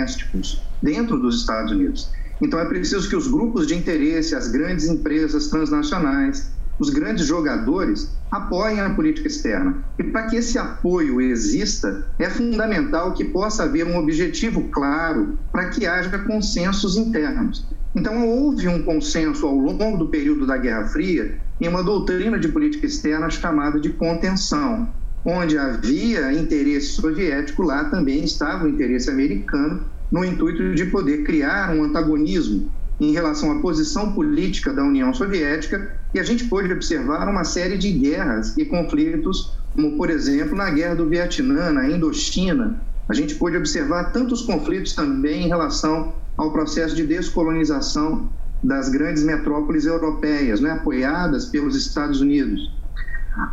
dentro 0.82 1.20
dos 1.20 1.42
Estados 1.42 1.72
Unidos. 1.72 2.12
Então 2.42 2.60
é 2.60 2.66
preciso 2.66 3.10
que 3.10 3.16
os 3.16 3.28
grupos 3.28 3.66
de 3.68 3.76
interesse, 3.76 4.36
as 4.36 4.48
grandes 4.48 4.86
empresas 4.86 5.48
transnacionais, 5.48 6.52
os 6.80 6.92
grandes 6.92 7.26
jogadores 7.26 8.12
apoiem 8.30 8.80
a 8.80 8.90
política 8.92 9.28
externa. 9.28 9.78
E 9.98 10.04
para 10.04 10.28
que 10.28 10.36
esse 10.36 10.60
apoio 10.60 11.20
exista, 11.20 12.08
é 12.20 12.30
fundamental 12.30 13.14
que 13.14 13.24
possa 13.24 13.64
haver 13.64 13.86
um 13.86 13.98
objetivo 13.98 14.70
claro 14.70 15.40
para 15.52 15.70
que 15.70 15.88
haja 15.88 16.20
consensos 16.20 16.96
internos. 16.96 17.66
Então, 17.96 18.28
houve 18.28 18.68
um 18.68 18.84
consenso 18.84 19.48
ao 19.48 19.56
longo 19.56 19.98
do 19.98 20.10
período 20.10 20.46
da 20.46 20.58
Guerra 20.58 20.86
Fria 20.86 21.40
em 21.60 21.68
uma 21.68 21.82
doutrina 21.82 22.38
de 22.38 22.48
política 22.48 22.86
externa 22.86 23.28
chamada 23.30 23.80
de 23.80 23.90
contenção, 23.90 24.88
onde 25.30 25.58
havia 25.58 26.32
interesse 26.32 26.94
soviético, 26.94 27.62
lá 27.62 27.84
também 27.84 28.24
estava 28.24 28.64
o 28.64 28.70
interesse 28.70 29.10
americano, 29.10 29.84
no 30.10 30.24
intuito 30.24 30.74
de 30.74 30.86
poder 30.86 31.26
criar 31.26 31.76
um 31.76 31.84
antagonismo 31.84 32.72
em 32.98 33.12
relação 33.12 33.52
à 33.52 33.60
posição 33.60 34.14
política 34.14 34.72
da 34.72 34.82
União 34.82 35.14
Soviética, 35.14 36.00
e 36.14 36.20
a 36.20 36.24
gente 36.24 36.46
pôde 36.46 36.72
observar 36.72 37.28
uma 37.28 37.44
série 37.44 37.78
de 37.78 37.92
guerras 37.92 38.58
e 38.58 38.64
conflitos, 38.64 39.54
como, 39.74 39.98
por 39.98 40.10
exemplo, 40.10 40.56
na 40.56 40.70
Guerra 40.70 40.96
do 40.96 41.10
Vietnã, 41.10 41.72
na 41.72 41.90
Indochina. 41.90 42.82
A 43.10 43.14
gente 43.14 43.36
pôde 43.36 43.58
observar 43.58 44.14
tantos 44.14 44.44
conflitos 44.44 44.94
também 44.94 45.44
em 45.44 45.48
relação 45.50 46.14
ao 46.38 46.54
processo 46.54 46.96
de 46.96 47.06
descolonização 47.06 48.30
das 48.64 48.88
grandes 48.88 49.24
metrópoles 49.24 49.86
europeias, 49.86 50.62
né, 50.62 50.72
apoiadas 50.72 51.46
pelos 51.46 51.76
Estados 51.76 52.22
Unidos. 52.22 52.77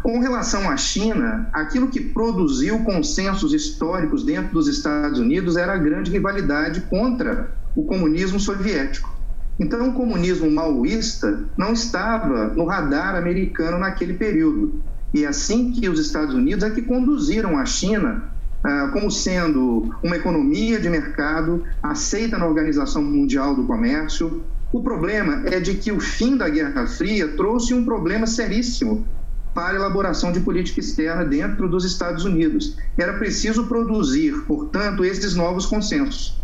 Com 0.02 0.18
relação 0.18 0.70
à 0.70 0.76
China, 0.76 1.48
aquilo 1.52 1.88
que 1.88 2.00
produziu 2.00 2.80
consensos 2.80 3.52
históricos 3.52 4.24
dentro 4.24 4.52
dos 4.52 4.66
Estados 4.66 5.18
Unidos 5.18 5.56
era 5.56 5.74
a 5.74 5.78
grande 5.78 6.10
rivalidade 6.10 6.82
contra 6.82 7.50
o 7.76 7.84
comunismo 7.84 8.40
soviético. 8.40 9.12
Então, 9.58 9.88
o 9.88 9.92
comunismo 9.92 10.50
maoísta 10.50 11.44
não 11.56 11.72
estava 11.72 12.48
no 12.48 12.64
radar 12.64 13.14
americano 13.14 13.78
naquele 13.78 14.14
período. 14.14 14.80
E 15.12 15.24
assim 15.24 15.70
que 15.70 15.88
os 15.88 16.00
Estados 16.00 16.34
Unidos 16.34 16.64
é 16.64 16.70
que 16.70 16.82
conduziram 16.82 17.58
a 17.58 17.64
China 17.64 18.24
ah, 18.64 18.88
como 18.92 19.10
sendo 19.10 19.94
uma 20.02 20.16
economia 20.16 20.80
de 20.80 20.88
mercado 20.88 21.62
aceita 21.82 22.38
na 22.38 22.46
Organização 22.46 23.02
Mundial 23.02 23.54
do 23.54 23.64
Comércio. 23.64 24.42
O 24.72 24.82
problema 24.82 25.42
é 25.46 25.60
de 25.60 25.74
que 25.74 25.92
o 25.92 26.00
fim 26.00 26.36
da 26.36 26.48
Guerra 26.48 26.86
Fria 26.86 27.28
trouxe 27.28 27.74
um 27.74 27.84
problema 27.84 28.26
seríssimo 28.26 29.06
para 29.54 29.76
elaboração 29.76 30.32
de 30.32 30.40
política 30.40 30.80
externa 30.80 31.24
dentro 31.24 31.68
dos 31.68 31.84
Estados 31.84 32.24
Unidos. 32.24 32.76
Era 32.98 33.18
preciso 33.18 33.66
produzir, 33.66 34.42
portanto, 34.46 35.04
esses 35.04 35.34
novos 35.34 35.64
consensos. 35.64 36.42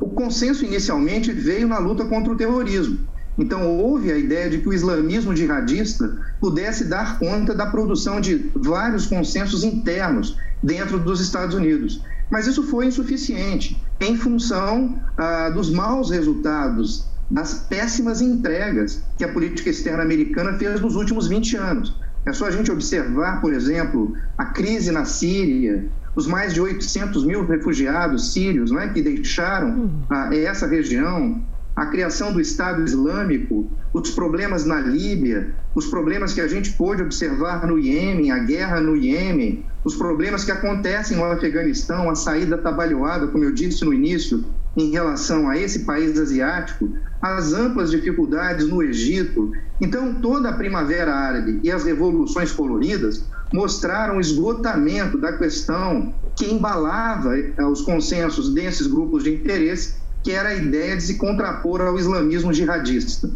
O 0.00 0.08
consenso 0.08 0.64
inicialmente 0.64 1.30
veio 1.30 1.68
na 1.68 1.78
luta 1.78 2.06
contra 2.06 2.32
o 2.32 2.36
terrorismo. 2.36 2.98
Então, 3.36 3.68
houve 3.68 4.10
a 4.10 4.18
ideia 4.18 4.50
de 4.50 4.58
que 4.58 4.68
o 4.68 4.72
islamismo 4.72 5.36
jihadista 5.36 6.18
pudesse 6.40 6.86
dar 6.86 7.18
conta 7.18 7.54
da 7.54 7.66
produção 7.66 8.20
de 8.20 8.50
vários 8.56 9.06
consensos 9.06 9.62
internos 9.62 10.36
dentro 10.62 10.98
dos 10.98 11.20
Estados 11.20 11.54
Unidos. 11.54 12.02
Mas 12.30 12.46
isso 12.46 12.64
foi 12.64 12.86
insuficiente, 12.86 13.80
em 14.00 14.16
função 14.16 15.00
ah, 15.16 15.50
dos 15.50 15.70
maus 15.70 16.10
resultados, 16.10 17.07
das 17.30 17.54
péssimas 17.54 18.20
entregas 18.20 19.02
que 19.16 19.24
a 19.24 19.32
política 19.32 19.70
externa 19.70 20.02
americana 20.02 20.54
fez 20.54 20.80
nos 20.80 20.96
últimos 20.96 21.28
20 21.28 21.56
anos. 21.56 21.94
É 22.26 22.32
só 22.32 22.46
a 22.46 22.50
gente 22.50 22.70
observar, 22.70 23.40
por 23.40 23.52
exemplo, 23.52 24.14
a 24.36 24.46
crise 24.46 24.90
na 24.90 25.04
Síria, 25.04 25.86
os 26.14 26.26
mais 26.26 26.52
de 26.52 26.60
800 26.60 27.24
mil 27.24 27.46
refugiados 27.46 28.32
sírios 28.32 28.70
né, 28.70 28.90
que 28.92 29.00
deixaram 29.00 29.70
uhum. 29.70 30.02
ah, 30.10 30.34
essa 30.34 30.66
região, 30.66 31.40
a 31.76 31.86
criação 31.86 32.32
do 32.32 32.40
Estado 32.40 32.82
Islâmico, 32.82 33.70
os 33.92 34.10
problemas 34.10 34.64
na 34.64 34.80
Líbia, 34.80 35.54
os 35.74 35.86
problemas 35.86 36.32
que 36.32 36.40
a 36.40 36.48
gente 36.48 36.72
pôde 36.72 37.02
observar 37.02 37.66
no 37.66 37.78
Iêmen, 37.78 38.32
a 38.32 38.38
guerra 38.40 38.80
no 38.80 38.96
Iêmen, 38.96 39.64
os 39.84 39.94
problemas 39.94 40.44
que 40.44 40.50
acontecem 40.50 41.16
no 41.16 41.24
Afeganistão, 41.24 42.10
a 42.10 42.16
saída 42.16 42.58
trabalhada, 42.58 43.28
como 43.28 43.44
eu 43.44 43.52
disse 43.52 43.84
no 43.84 43.94
início, 43.94 44.44
em 44.78 44.90
relação 44.90 45.48
a 45.48 45.58
esse 45.58 45.80
país 45.84 46.18
asiático, 46.18 46.88
as 47.20 47.52
amplas 47.52 47.90
dificuldades 47.90 48.68
no 48.68 48.82
Egito. 48.82 49.50
Então, 49.80 50.20
toda 50.20 50.50
a 50.50 50.56
Primavera 50.56 51.12
Árabe 51.12 51.60
e 51.64 51.70
as 51.70 51.84
revoluções 51.84 52.52
coloridas 52.52 53.28
mostraram 53.52 54.18
o 54.18 54.20
esgotamento 54.20 55.18
da 55.18 55.36
questão 55.36 56.14
que 56.36 56.46
embalava 56.46 57.36
eh, 57.36 57.64
os 57.64 57.82
consensos 57.82 58.54
desses 58.54 58.86
grupos 58.86 59.24
de 59.24 59.34
interesse, 59.34 59.96
que 60.22 60.30
era 60.30 60.50
a 60.50 60.54
ideia 60.54 60.96
de 60.96 61.02
se 61.02 61.18
contrapor 61.18 61.80
ao 61.80 61.98
islamismo 61.98 62.52
jihadista. 62.52 63.28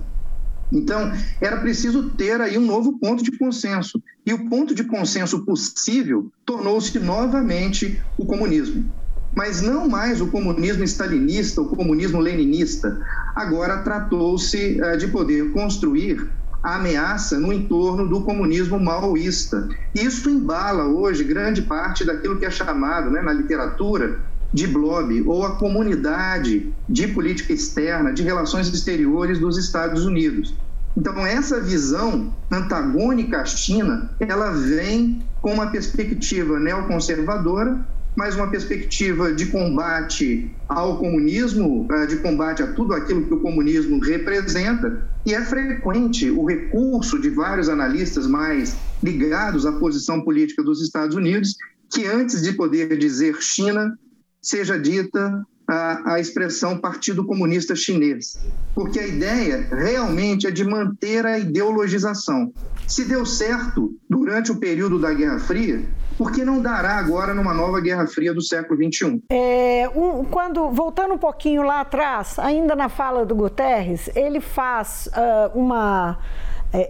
Então, 0.71 1.13
era 1.41 1.61
preciso 1.61 2.11
ter 2.11 2.41
aí 2.41 2.57
um 2.57 2.65
novo 2.65 2.99
ponto 2.99 3.23
de 3.23 3.37
consenso. 3.37 4.03
E 4.25 4.33
o 4.33 4.49
ponto 4.49 4.75
de 4.75 4.85
consenso 4.85 5.45
possível 5.45 6.31
tornou-se 6.47 6.99
novamente 6.99 8.01
o 8.17 8.25
comunismo. 8.25 9.02
Mas 9.35 9.63
não 9.63 9.89
mais 9.89 10.21
o 10.21 10.27
comunismo 10.27 10.85
stalinista, 10.85 11.61
o 11.61 11.69
comunismo 11.69 12.21
leninista. 12.21 13.01
Agora 13.35 13.79
tratou-se 13.79 14.81
uh, 14.81 14.97
de 14.97 15.09
poder 15.09 15.53
construir 15.53 16.29
a 16.63 16.77
ameaça 16.77 17.41
no 17.41 17.53
entorno 17.53 18.07
do 18.07 18.21
comunismo 18.23 18.79
maoísta. 18.79 19.69
Isso 19.95 20.31
embala 20.31 20.85
hoje 20.85 21.25
grande 21.25 21.63
parte 21.63 22.05
daquilo 22.05 22.39
que 22.39 22.45
é 22.45 22.51
chamado 22.51 23.11
né, 23.11 23.21
na 23.21 23.33
literatura 23.33 24.21
de 24.53 24.67
blob, 24.67 25.23
ou 25.27 25.45
a 25.47 25.57
comunidade 25.57 26.73
de 26.89 27.09
política 27.09 27.55
externa, 27.55 28.13
de 28.13 28.23
relações 28.23 28.69
exteriores 28.69 29.39
dos 29.39 29.57
Estados 29.57 30.05
Unidos. 30.05 30.55
Então, 30.95 31.27
essa 31.27 31.59
visão 31.59 32.35
antagônica 32.51 33.41
à 33.41 33.45
China, 33.47 34.11
ela 34.21 34.51
vem 34.51 35.23
com 35.41 35.55
uma 35.55 35.69
perspectiva 35.69 36.61
neoconservadora, 36.61 37.81
mas 38.17 38.37
uma 38.37 38.51
perspectiva 38.51 39.33
de 39.33 39.47
combate 39.47 40.57
ao 40.69 40.99
comunismo, 40.99 41.89
eh, 41.91 42.07
de 42.07 42.17
combate 42.19 42.63
a 42.63 42.73
tudo 42.73 42.95
aquilo 42.95 43.27
que 43.27 43.35
o 43.35 43.41
comunismo 43.41 43.99
representa, 44.01 45.11
e 45.25 45.35
é 45.35 45.45
frequente 45.45 46.31
o 46.31 46.45
recurso 46.45 47.19
de 47.21 47.31
vários 47.31 47.69
analistas 47.69 48.27
mais 48.27 48.83
ligados 49.03 49.65
à 49.65 49.73
posição 49.73 50.23
política 50.23 50.63
dos 50.63 50.83
Estados 50.83 51.17
Unidos, 51.17 51.55
que 51.93 52.07
antes 52.07 52.43
de 52.43 52.53
poder 52.53 52.97
dizer 52.99 53.41
China, 53.41 53.97
seja 54.41 54.79
dita 54.79 55.45
a, 55.73 56.15
a, 56.15 56.21
expressão 56.21 56.77
Partido 56.77 57.25
Comunista 57.25 57.75
Chinês, 57.75 58.39
porque 58.75 58.99
a 58.99 59.07
ideia 59.07 59.67
realmente 59.71 60.47
é 60.47 60.51
de 60.51 60.65
manter 60.65 61.25
a 61.25 61.39
ideologização. 61.39 62.53
Se 62.87 63.05
deu 63.05 63.25
certo 63.25 63.95
durante 64.09 64.53
o 64.53 64.57
período 64.57 64.99
da 64.99 65.15
Guerra 65.15 65.39
Fria, 65.39 65.83
por 66.19 66.31
que 66.31 66.45
não 66.45 66.61
dará 66.61 66.99
agora 66.99 67.33
numa 67.33 67.55
nova 67.55 67.81
Guerra 67.81 68.07
Fria 68.07 68.35
do 68.35 68.43
século 68.43 68.79
XXI? 68.79 69.23
É, 69.31 69.91
um, 69.95 70.25
quando 70.25 70.71
voltando 70.71 71.15
um 71.15 71.19
pouquinho 71.19 71.63
lá 71.63 71.81
atrás, 71.81 72.39
ainda 72.39 72.77
na 72.77 72.91
fala 72.91 73.25
do 73.25 73.35
Guterres, 73.35 74.11
ele 74.15 74.41
faz 74.41 75.09
uh, 75.09 75.59
uma 75.59 76.19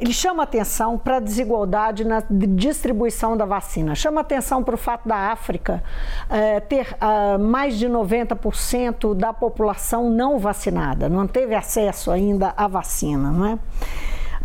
ele 0.00 0.12
chama 0.12 0.44
atenção 0.44 0.96
para 0.96 1.16
a 1.16 1.20
desigualdade 1.20 2.04
na 2.04 2.22
distribuição 2.30 3.36
da 3.36 3.44
vacina, 3.44 3.94
chama 3.94 4.20
atenção 4.20 4.62
para 4.62 4.74
o 4.74 4.78
fato 4.78 5.08
da 5.08 5.32
África 5.32 5.82
é, 6.30 6.60
ter 6.60 6.96
ah, 7.00 7.36
mais 7.38 7.76
de 7.76 7.88
90% 7.88 9.14
da 9.14 9.32
população 9.32 10.08
não 10.08 10.38
vacinada, 10.38 11.08
não 11.08 11.26
teve 11.26 11.54
acesso 11.54 12.10
ainda 12.10 12.54
à 12.56 12.68
vacina, 12.68 13.30
não 13.30 13.46
é? 13.46 13.58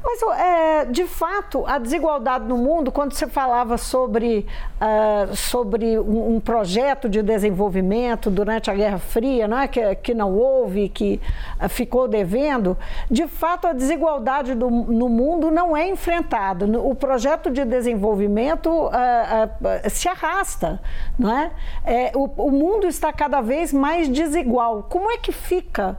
Mas, 0.04 0.22
é, 0.39 0.86
de 0.86 1.06
fato, 1.06 1.66
a 1.66 1.77
desigualdade 1.77 2.46
no 2.46 2.58
mundo, 2.58 2.92
quando 2.92 3.13
você 3.13 3.27
falava 3.27 3.77
sobre, 3.77 4.46
uh, 4.82 5.36
sobre 5.36 5.98
um, 6.00 6.36
um, 6.36 6.39
projeto 6.39 7.10
de 7.10 7.22
desenvolvimento 7.22 8.30
durante 8.30 8.70
a 8.70 8.74
Guerra 8.74 9.00
Fria, 9.00 9.48
não 9.48 9.58
é? 9.58 9.68
que, 9.68 9.96
que 9.96 10.13
não 10.13 10.34
houve, 10.34 10.89
que 10.89 11.20
uh, 11.63 11.70
ficou 11.70 12.08
devendo, 12.08 12.77
de 13.10 13.27
fato, 13.27 13.68
a 13.68 13.74
desigualdade 13.74 14.54
do, 14.54 14.70
no 14.70 15.10
mundo 15.10 15.50
não 15.51 15.75
é 15.75 15.88
enfrentada. 15.88 16.66
O 16.80 16.94
projeto 16.94 17.50
de 17.50 17.66
desenvolvimento 17.66 18.70
uh, 18.70 19.89
se 19.89 20.08
arrasta, 20.08 20.80
não 21.18 21.36
é? 21.36 21.51
é 21.86 22.12
o, 22.16 22.25
o, 22.38 22.51
mundo 22.51 22.88
está 22.88 23.12
cada 23.12 23.42
vez 23.42 23.74
mais 23.74 24.08
desigual. 24.08 24.84
Como 24.84 25.12
é 25.12 25.18
que 25.18 25.32
fica 25.32 25.98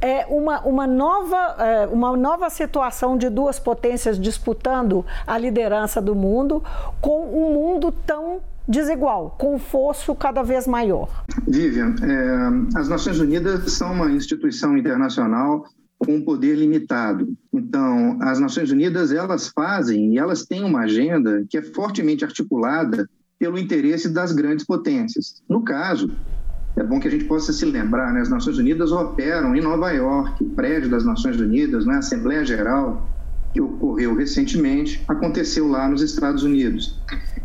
é, 0.00 0.26
uma, 0.28 0.60
uma, 0.60 0.86
nova, 0.86 1.56
é, 1.58 1.86
uma 1.86 2.16
nova 2.16 2.50
situação 2.50 3.16
de 3.16 3.28
duas 3.38 3.60
potências 3.60 4.18
disputando 4.18 5.06
a 5.24 5.38
liderança 5.38 6.02
do 6.02 6.12
mundo 6.12 6.60
com 7.00 7.20
um 7.24 7.54
mundo 7.54 7.94
tão 8.04 8.40
desigual, 8.66 9.36
com 9.38 9.54
um 9.54 9.60
fosso 9.60 10.12
cada 10.12 10.42
vez 10.42 10.66
maior. 10.66 11.24
Vivian, 11.46 11.94
é, 12.02 12.78
as 12.80 12.88
Nações 12.88 13.20
Unidas 13.20 13.70
são 13.70 13.92
uma 13.92 14.10
instituição 14.10 14.76
internacional 14.76 15.64
com 16.00 16.16
um 16.16 16.24
poder 16.24 16.56
limitado. 16.56 17.28
Então, 17.52 18.18
as 18.20 18.40
Nações 18.40 18.72
Unidas 18.72 19.12
elas 19.12 19.46
fazem 19.46 20.14
e 20.14 20.18
elas 20.18 20.44
têm 20.44 20.64
uma 20.64 20.80
agenda 20.80 21.44
que 21.48 21.58
é 21.58 21.62
fortemente 21.62 22.24
articulada 22.24 23.08
pelo 23.38 23.56
interesse 23.56 24.08
das 24.08 24.32
grandes 24.32 24.66
potências. 24.66 25.40
No 25.48 25.62
caso, 25.62 26.10
é 26.76 26.82
bom 26.82 26.98
que 26.98 27.06
a 27.06 27.10
gente 27.10 27.26
possa 27.26 27.52
se 27.52 27.64
lembrar, 27.64 28.12
né? 28.12 28.20
as 28.20 28.28
Nações 28.28 28.58
Unidas 28.58 28.90
operam 28.90 29.54
em 29.54 29.60
Nova 29.60 29.92
York, 29.92 30.44
prédio 30.56 30.90
das 30.90 31.04
Nações 31.04 31.38
Unidas, 31.40 31.86
né? 31.86 31.98
Assembleia 31.98 32.44
Geral, 32.44 33.08
que 33.52 33.60
ocorreu 33.60 34.14
recentemente, 34.14 35.02
aconteceu 35.08 35.68
lá 35.68 35.88
nos 35.88 36.02
Estados 36.02 36.42
Unidos. 36.42 37.00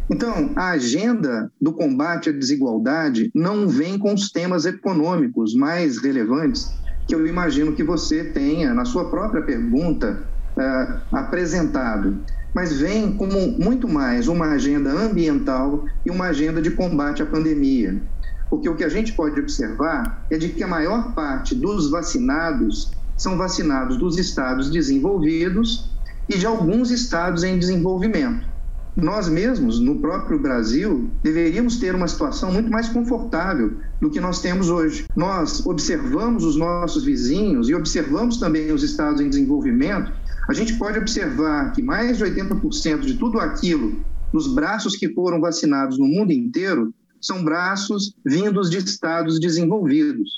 Então, 0.09 0.51
a 0.55 0.71
agenda 0.71 1.51
do 1.61 1.71
combate 1.71 2.29
à 2.29 2.31
desigualdade 2.33 3.31
não 3.33 3.67
vem 3.67 3.97
com 3.97 4.13
os 4.13 4.29
temas 4.29 4.65
econômicos 4.65 5.55
mais 5.55 5.97
relevantes 5.97 6.71
que 7.07 7.15
eu 7.15 7.25
imagino 7.27 7.73
que 7.73 7.83
você 7.83 8.23
tenha 8.23 8.73
na 8.73 8.85
sua 8.85 9.09
própria 9.09 9.41
pergunta 9.41 10.23
uh, 10.57 11.15
apresentado, 11.15 12.17
mas 12.53 12.73
vem 12.73 13.13
como 13.17 13.47
muito 13.59 13.87
mais 13.87 14.27
uma 14.27 14.51
agenda 14.51 14.91
ambiental 14.91 15.85
e 16.05 16.09
uma 16.09 16.25
agenda 16.25 16.61
de 16.61 16.71
combate 16.71 17.21
à 17.21 17.25
pandemia. 17.25 18.01
Porque 18.49 18.69
o 18.69 18.75
que 18.75 18.83
a 18.83 18.89
gente 18.89 19.13
pode 19.13 19.39
observar 19.39 20.25
é 20.29 20.37
de 20.37 20.49
que 20.49 20.63
a 20.63 20.67
maior 20.67 21.13
parte 21.13 21.55
dos 21.55 21.89
vacinados 21.89 22.91
são 23.17 23.37
vacinados 23.37 23.97
dos 23.97 24.17
estados 24.17 24.69
desenvolvidos 24.69 25.89
e 26.27 26.37
de 26.37 26.45
alguns 26.45 26.91
estados 26.91 27.43
em 27.43 27.57
desenvolvimento. 27.57 28.53
Nós 28.95 29.27
mesmos, 29.27 29.79
no 29.79 29.99
próprio 29.99 30.39
Brasil, 30.39 31.09
deveríamos 31.23 31.77
ter 31.77 31.95
uma 31.95 32.07
situação 32.07 32.51
muito 32.51 32.69
mais 32.69 32.87
confortável 32.89 33.73
do 33.99 34.09
que 34.09 34.19
nós 34.19 34.39
temos 34.39 34.69
hoje. 34.69 35.05
Nós 35.15 35.65
observamos 35.65 36.43
os 36.43 36.55
nossos 36.55 37.03
vizinhos 37.03 37.69
e 37.69 37.73
observamos 37.73 38.37
também 38.37 38.71
os 38.71 38.83
estados 38.83 39.19
em 39.19 39.29
desenvolvimento. 39.29 40.11
A 40.47 40.53
gente 40.53 40.75
pode 40.77 40.99
observar 40.99 41.71
que 41.71 41.81
mais 41.81 42.19
de 42.19 42.25
80% 42.25 42.99
de 42.99 43.15
tudo 43.15 43.39
aquilo 43.39 43.99
nos 44.31 44.53
braços 44.53 44.95
que 44.95 45.11
foram 45.13 45.41
vacinados 45.41 45.97
no 45.97 46.05
mundo 46.05 46.31
inteiro 46.31 46.93
são 47.19 47.43
braços 47.43 48.13
vindos 48.23 48.69
de 48.69 48.77
estados 48.77 49.39
desenvolvidos. 49.39 50.29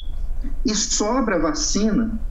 E 0.65 0.73
sobra 0.73 1.39
vacina 1.39 2.21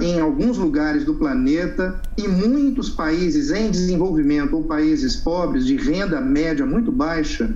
em 0.00 0.20
alguns 0.20 0.56
lugares 0.56 1.04
do 1.04 1.14
planeta 1.14 2.00
e 2.16 2.26
muitos 2.26 2.88
países 2.90 3.50
em 3.50 3.70
desenvolvimento 3.70 4.54
ou 4.54 4.64
países 4.64 5.16
pobres 5.16 5.66
de 5.66 5.76
renda 5.76 6.20
média 6.20 6.64
muito 6.64 6.90
baixa 6.90 7.54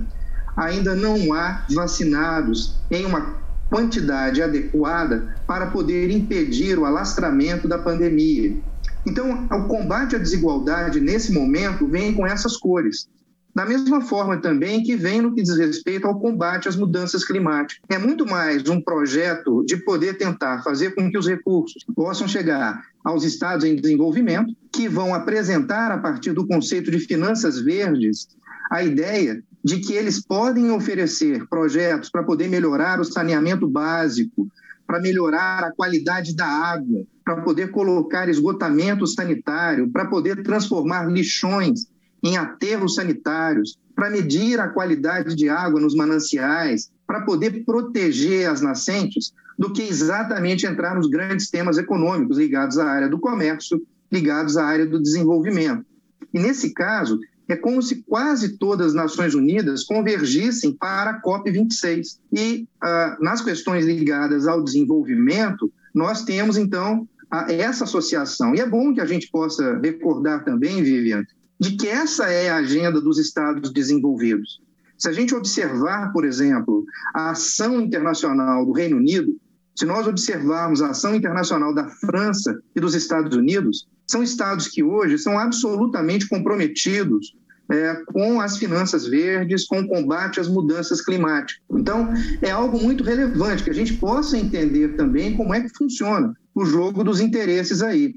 ainda 0.55 0.95
não 0.95 1.33
há 1.33 1.65
vacinados 1.73 2.75
em 2.91 3.05
uma 3.05 3.41
quantidade 3.69 4.41
adequada 4.41 5.35
para 5.47 5.67
poder 5.67 6.11
impedir 6.11 6.77
o 6.77 6.85
alastramento 6.85 7.67
da 7.67 7.77
pandemia. 7.77 8.57
Então, 9.05 9.47
o 9.49 9.63
combate 9.63 10.15
à 10.15 10.19
desigualdade 10.19 10.99
nesse 10.99 11.31
momento 11.31 11.87
vem 11.87 12.13
com 12.13 12.27
essas 12.27 12.57
cores. 12.57 13.07
Da 13.53 13.65
mesma 13.65 13.99
forma 14.01 14.37
também 14.37 14.81
que 14.81 14.95
vem 14.95 15.21
no 15.21 15.33
que 15.35 15.43
diz 15.43 15.57
respeito 15.57 16.07
ao 16.07 16.19
combate 16.19 16.69
às 16.69 16.75
mudanças 16.75 17.25
climáticas. 17.25 17.83
É 17.89 17.97
muito 17.97 18.25
mais 18.25 18.67
um 18.69 18.79
projeto 18.79 19.65
de 19.65 19.75
poder 19.77 20.17
tentar 20.17 20.63
fazer 20.63 20.95
com 20.95 21.11
que 21.11 21.17
os 21.17 21.27
recursos 21.27 21.83
possam 21.93 22.27
chegar 22.27 22.81
aos 23.03 23.23
estados 23.25 23.65
em 23.65 23.75
desenvolvimento, 23.75 24.55
que 24.71 24.87
vão 24.87 25.13
apresentar, 25.13 25.91
a 25.91 25.97
partir 25.97 26.31
do 26.31 26.47
conceito 26.47 26.89
de 26.89 26.99
finanças 26.99 27.59
verdes, 27.59 28.29
a 28.69 28.83
ideia 28.83 29.43
de 29.63 29.79
que 29.79 29.93
eles 29.93 30.25
podem 30.25 30.71
oferecer 30.71 31.45
projetos 31.47 32.09
para 32.09 32.23
poder 32.23 32.47
melhorar 32.47 33.01
o 33.01 33.05
saneamento 33.05 33.67
básico, 33.67 34.47
para 34.87 35.01
melhorar 35.01 35.63
a 35.63 35.71
qualidade 35.71 36.35
da 36.35 36.45
água, 36.45 37.03
para 37.23 37.41
poder 37.41 37.71
colocar 37.71 38.29
esgotamento 38.29 39.05
sanitário, 39.05 39.89
para 39.89 40.05
poder 40.05 40.41
transformar 40.41 41.11
lixões 41.11 41.91
em 42.23 42.37
aterros 42.37 42.95
sanitários, 42.95 43.77
para 43.95 44.09
medir 44.09 44.59
a 44.59 44.69
qualidade 44.69 45.35
de 45.35 45.49
água 45.49 45.79
nos 45.79 45.95
mananciais, 45.95 46.91
para 47.05 47.21
poder 47.21 47.63
proteger 47.65 48.49
as 48.49 48.61
nascentes 48.61 49.33
do 49.57 49.71
que 49.71 49.81
exatamente 49.81 50.65
entrar 50.65 50.95
nos 50.95 51.07
grandes 51.07 51.49
temas 51.49 51.77
econômicos 51.77 52.37
ligados 52.37 52.77
à 52.77 52.85
área 52.85 53.09
do 53.09 53.19
comércio, 53.19 53.81
ligados 54.11 54.57
à 54.57 54.65
área 54.65 54.85
do 54.85 55.01
desenvolvimento. 55.01 55.85
E 56.33 56.39
nesse 56.39 56.73
caso, 56.73 57.19
é 57.47 57.55
como 57.55 57.81
se 57.81 58.01
quase 58.03 58.57
todas 58.57 58.87
as 58.87 58.93
Nações 58.93 59.35
Unidas 59.35 59.83
convergissem 59.83 60.73
para 60.73 61.11
a 61.11 61.21
COP26. 61.21 62.17
E 62.31 62.67
ah, 62.81 63.17
nas 63.19 63.41
questões 63.41 63.85
ligadas 63.85 64.47
ao 64.47 64.63
desenvolvimento, 64.63 65.71
nós 65.93 66.23
temos 66.23 66.57
então 66.57 67.07
essa 67.49 67.83
associação. 67.83 68.55
E 68.55 68.59
é 68.59 68.65
bom 68.65 68.93
que 68.93 69.01
a 69.01 69.05
gente 69.05 69.29
possa 69.29 69.79
recordar 69.79 70.43
também, 70.43 70.83
Vivian, 70.83 71.23
de 71.61 71.77
que 71.77 71.87
essa 71.87 72.25
é 72.25 72.49
a 72.49 72.55
agenda 72.55 72.99
dos 72.99 73.19
Estados 73.19 73.71
desenvolvidos. 73.71 74.59
Se 74.97 75.07
a 75.07 75.11
gente 75.11 75.35
observar, 75.35 76.11
por 76.11 76.25
exemplo, 76.25 76.83
a 77.13 77.29
ação 77.29 77.79
internacional 77.79 78.65
do 78.65 78.71
Reino 78.71 78.97
Unido, 78.97 79.39
se 79.75 79.85
nós 79.85 80.07
observarmos 80.07 80.81
a 80.81 80.89
ação 80.89 81.13
internacional 81.13 81.71
da 81.73 81.87
França 81.87 82.59
e 82.75 82.79
dos 82.79 82.95
Estados 82.95 83.37
Unidos, 83.37 83.87
são 84.07 84.23
estados 84.23 84.67
que 84.67 84.81
hoje 84.83 85.19
são 85.19 85.37
absolutamente 85.37 86.27
comprometidos 86.27 87.35
é, 87.71 87.93
com 88.07 88.41
as 88.41 88.57
finanças 88.57 89.05
verdes, 89.05 89.65
com 89.65 89.81
o 89.81 89.87
combate 89.87 90.39
às 90.39 90.47
mudanças 90.47 90.99
climáticas. 90.99 91.63
Então, 91.71 92.11
é 92.41 92.49
algo 92.49 92.81
muito 92.81 93.03
relevante 93.03 93.63
que 93.63 93.69
a 93.69 93.73
gente 93.73 93.93
possa 93.93 94.35
entender 94.35 94.95
também 94.97 95.37
como 95.37 95.53
é 95.53 95.61
que 95.61 95.77
funciona 95.77 96.35
o 96.55 96.65
jogo 96.65 97.03
dos 97.03 97.21
interesses 97.21 97.83
aí. 97.83 98.15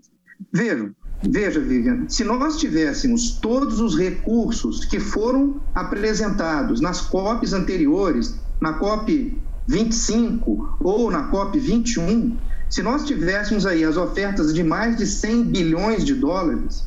Vejam, 0.53 0.95
Veja, 1.27 1.59
Vivian, 1.59 2.07
se 2.09 2.23
nós 2.23 2.59
tivéssemos 2.59 3.39
todos 3.41 3.81
os 3.81 3.97
recursos 3.97 4.85
que 4.85 5.01
foram 5.01 5.61
apresentados 5.75 6.81
nas 6.81 7.01
COPs 7.01 7.55
anteriores, 7.55 8.39
na 8.61 8.75
COP 8.75 9.41
25 9.67 10.77
ou 10.81 11.11
na 11.11 11.25
COP 11.25 11.59
21, 11.59 12.37
se 12.69 12.83
nós 12.83 13.05
tivéssemos 13.05 13.65
aí 13.65 13.85
as 13.85 13.97
ofertas 13.97 14.53
de 14.53 14.63
mais 14.63 14.97
de 14.97 15.07
100 15.07 15.45
bilhões 15.45 16.05
de 16.05 16.15
dólares, 16.15 16.87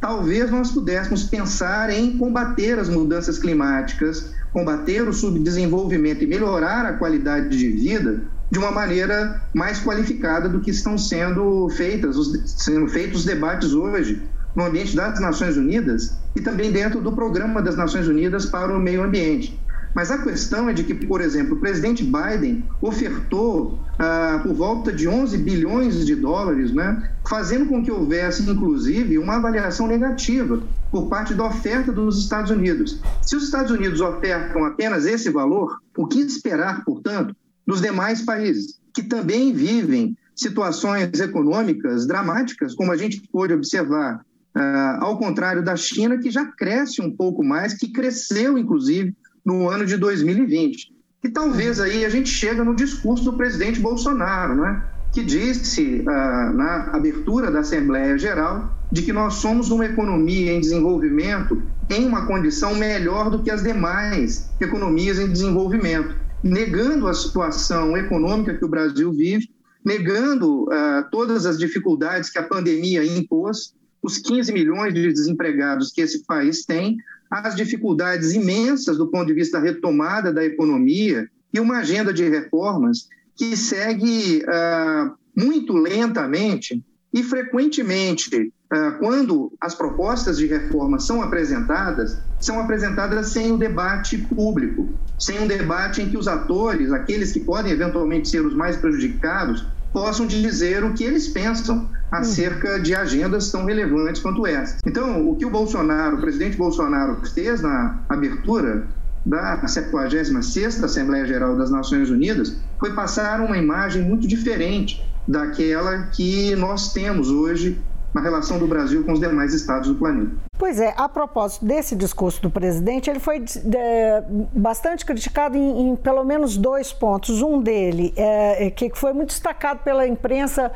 talvez 0.00 0.50
nós 0.50 0.70
pudéssemos 0.70 1.24
pensar 1.24 1.88
em 1.88 2.18
combater 2.18 2.78
as 2.78 2.90
mudanças 2.90 3.38
climáticas, 3.38 4.34
combater 4.52 5.08
o 5.08 5.14
subdesenvolvimento 5.14 6.24
e 6.24 6.26
melhorar 6.26 6.84
a 6.84 6.92
qualidade 6.94 7.56
de 7.56 7.68
vida 7.68 8.22
de 8.52 8.58
uma 8.58 8.70
maneira 8.70 9.40
mais 9.54 9.80
qualificada 9.80 10.46
do 10.46 10.60
que 10.60 10.70
estão 10.70 10.98
sendo 10.98 11.70
feitas, 11.70 12.18
os, 12.18 12.38
sendo 12.62 12.86
feitos 12.86 13.20
os 13.20 13.24
debates 13.24 13.72
hoje 13.72 14.22
no 14.54 14.66
ambiente 14.66 14.94
das 14.94 15.18
Nações 15.18 15.56
Unidas 15.56 16.18
e 16.36 16.40
também 16.42 16.70
dentro 16.70 17.00
do 17.00 17.12
programa 17.12 17.62
das 17.62 17.76
Nações 17.76 18.06
Unidas 18.06 18.44
para 18.44 18.76
o 18.76 18.78
meio 18.78 19.02
ambiente. 19.02 19.58
Mas 19.94 20.10
a 20.10 20.18
questão 20.18 20.68
é 20.68 20.74
de 20.74 20.84
que, 20.84 20.92
por 20.92 21.22
exemplo, 21.22 21.56
o 21.56 21.60
presidente 21.60 22.04
Biden 22.04 22.62
ofertou 22.80 23.78
ah, 23.98 24.40
por 24.42 24.52
volta 24.52 24.92
de 24.92 25.08
11 25.08 25.38
bilhões 25.38 26.04
de 26.04 26.14
dólares, 26.14 26.72
né, 26.72 27.10
fazendo 27.26 27.66
com 27.66 27.82
que 27.82 27.90
houvesse, 27.90 28.42
inclusive, 28.50 29.16
uma 29.16 29.36
avaliação 29.36 29.86
negativa 29.86 30.62
por 30.90 31.08
parte 31.08 31.32
da 31.32 31.44
oferta 31.44 31.90
dos 31.90 32.18
Estados 32.18 32.50
Unidos. 32.50 33.00
Se 33.22 33.34
os 33.34 33.44
Estados 33.44 33.70
Unidos 33.70 34.02
ofertam 34.02 34.64
apenas 34.66 35.06
esse 35.06 35.30
valor, 35.30 35.78
o 35.96 36.06
que 36.06 36.20
esperar, 36.20 36.84
portanto, 36.84 37.34
dos 37.66 37.80
demais 37.80 38.22
países, 38.22 38.80
que 38.94 39.02
também 39.02 39.52
vivem 39.52 40.16
situações 40.34 41.20
econômicas 41.20 42.06
dramáticas, 42.06 42.74
como 42.74 42.92
a 42.92 42.96
gente 42.96 43.22
pôde 43.30 43.52
observar, 43.52 44.24
uh, 44.56 45.04
ao 45.04 45.18
contrário 45.18 45.62
da 45.62 45.76
China, 45.76 46.18
que 46.18 46.30
já 46.30 46.44
cresce 46.46 47.00
um 47.00 47.14
pouco 47.14 47.44
mais, 47.44 47.74
que 47.74 47.88
cresceu, 47.88 48.58
inclusive, 48.58 49.14
no 49.44 49.68
ano 49.68 49.84
de 49.84 49.96
2020. 49.96 50.92
E 51.24 51.28
talvez 51.28 51.80
aí 51.80 52.04
a 52.04 52.08
gente 52.08 52.28
chega 52.28 52.64
no 52.64 52.74
discurso 52.74 53.24
do 53.24 53.34
presidente 53.34 53.78
Bolsonaro, 53.78 54.56
né? 54.56 54.82
que 55.12 55.22
disse 55.22 56.02
ah, 56.08 56.52
na 56.54 56.96
abertura 56.96 57.50
da 57.50 57.60
Assembleia 57.60 58.16
Geral 58.16 58.72
de 58.90 59.02
que 59.02 59.12
nós 59.12 59.34
somos 59.34 59.70
uma 59.70 59.84
economia 59.84 60.52
em 60.52 60.60
desenvolvimento 60.60 61.62
em 61.90 62.06
uma 62.06 62.26
condição 62.26 62.74
melhor 62.74 63.30
do 63.30 63.42
que 63.42 63.50
as 63.50 63.62
demais 63.62 64.50
economias 64.58 65.18
em 65.18 65.30
desenvolvimento, 65.30 66.16
negando 66.42 67.06
a 67.06 67.14
situação 67.14 67.96
econômica 67.96 68.56
que 68.56 68.64
o 68.64 68.68
Brasil 68.68 69.12
vive, 69.12 69.50
negando 69.84 70.68
ah, 70.70 71.08
todas 71.10 71.46
as 71.46 71.58
dificuldades 71.58 72.30
que 72.30 72.38
a 72.38 72.42
pandemia 72.42 73.04
impôs, 73.04 73.74
os 74.02 74.18
15 74.18 74.52
milhões 74.52 74.92
de 74.92 75.12
desempregados 75.12 75.92
que 75.92 76.00
esse 76.00 76.24
país 76.24 76.64
tem, 76.64 76.96
as 77.30 77.54
dificuldades 77.54 78.32
imensas 78.32 78.98
do 78.98 79.10
ponto 79.10 79.26
de 79.26 79.34
vista 79.34 79.58
da 79.58 79.64
retomada 79.64 80.32
da 80.32 80.44
economia 80.44 81.28
e 81.54 81.60
uma 81.60 81.78
agenda 81.78 82.12
de 82.12 82.28
reformas 82.28 83.08
que 83.36 83.56
segue 83.56 84.42
uh, 84.44 85.14
muito 85.34 85.72
lentamente 85.72 86.82
e 87.12 87.22
frequentemente, 87.22 88.52
uh, 88.72 88.98
quando 88.98 89.52
as 89.60 89.74
propostas 89.74 90.38
de 90.38 90.46
reforma 90.46 90.98
são 90.98 91.22
apresentadas, 91.22 92.18
são 92.40 92.58
apresentadas 92.58 93.28
sem 93.28 93.52
o 93.52 93.58
debate 93.58 94.16
público, 94.16 94.88
sem 95.18 95.40
um 95.40 95.46
debate 95.46 96.00
em 96.00 96.08
que 96.08 96.16
os 96.16 96.26
atores, 96.26 96.90
aqueles 96.90 97.32
que 97.32 97.40
podem 97.40 97.72
eventualmente 97.72 98.28
ser 98.28 98.44
os 98.44 98.54
mais 98.54 98.76
prejudicados, 98.76 99.66
possam 99.92 100.26
dizer 100.26 100.82
o 100.84 100.94
que 100.94 101.04
eles 101.04 101.28
pensam 101.28 101.88
acerca 102.10 102.80
de 102.80 102.94
agendas 102.94 103.50
tão 103.50 103.66
relevantes 103.66 104.22
quanto 104.22 104.46
essa. 104.46 104.78
Então, 104.86 105.28
o 105.28 105.36
que 105.36 105.44
o 105.44 105.50
Bolsonaro, 105.50 106.16
o 106.16 106.20
presidente 106.20 106.56
Bolsonaro 106.56 107.20
fez 107.26 107.60
na 107.60 108.00
abertura 108.08 108.86
da 109.24 109.60
76ª 109.62 110.84
Assembleia 110.84 111.24
Geral 111.24 111.56
das 111.56 111.70
Nações 111.70 112.10
Unidas 112.10 112.56
foi 112.78 112.92
passar 112.94 113.40
uma 113.40 113.56
imagem 113.56 114.02
muito 114.02 114.26
diferente 114.26 115.02
daquela 115.26 116.08
que 116.08 116.54
nós 116.56 116.92
temos 116.92 117.30
hoje 117.30 117.80
na 118.12 118.20
relação 118.20 118.58
do 118.58 118.66
Brasil 118.66 119.04
com 119.04 119.12
os 119.12 119.20
demais 119.20 119.54
estados 119.54 119.88
do 119.88 119.94
planeta. 119.94 120.32
Pois 120.58 120.78
é, 120.78 120.94
a 120.96 121.08
propósito 121.08 121.64
desse 121.64 121.96
discurso 121.96 122.42
do 122.42 122.50
presidente, 122.50 123.08
ele 123.08 123.18
foi 123.18 123.42
é, 123.74 124.24
bastante 124.52 125.04
criticado 125.04 125.56
em, 125.56 125.90
em, 125.90 125.96
pelo 125.96 126.22
menos 126.24 126.56
dois 126.56 126.92
pontos. 126.92 127.40
Um 127.40 127.60
dele, 127.60 128.12
é, 128.16 128.70
que 128.70 128.90
foi 128.94 129.12
muito 129.12 129.28
destacado 129.28 129.80
pela 129.82 130.06
imprensa 130.06 130.70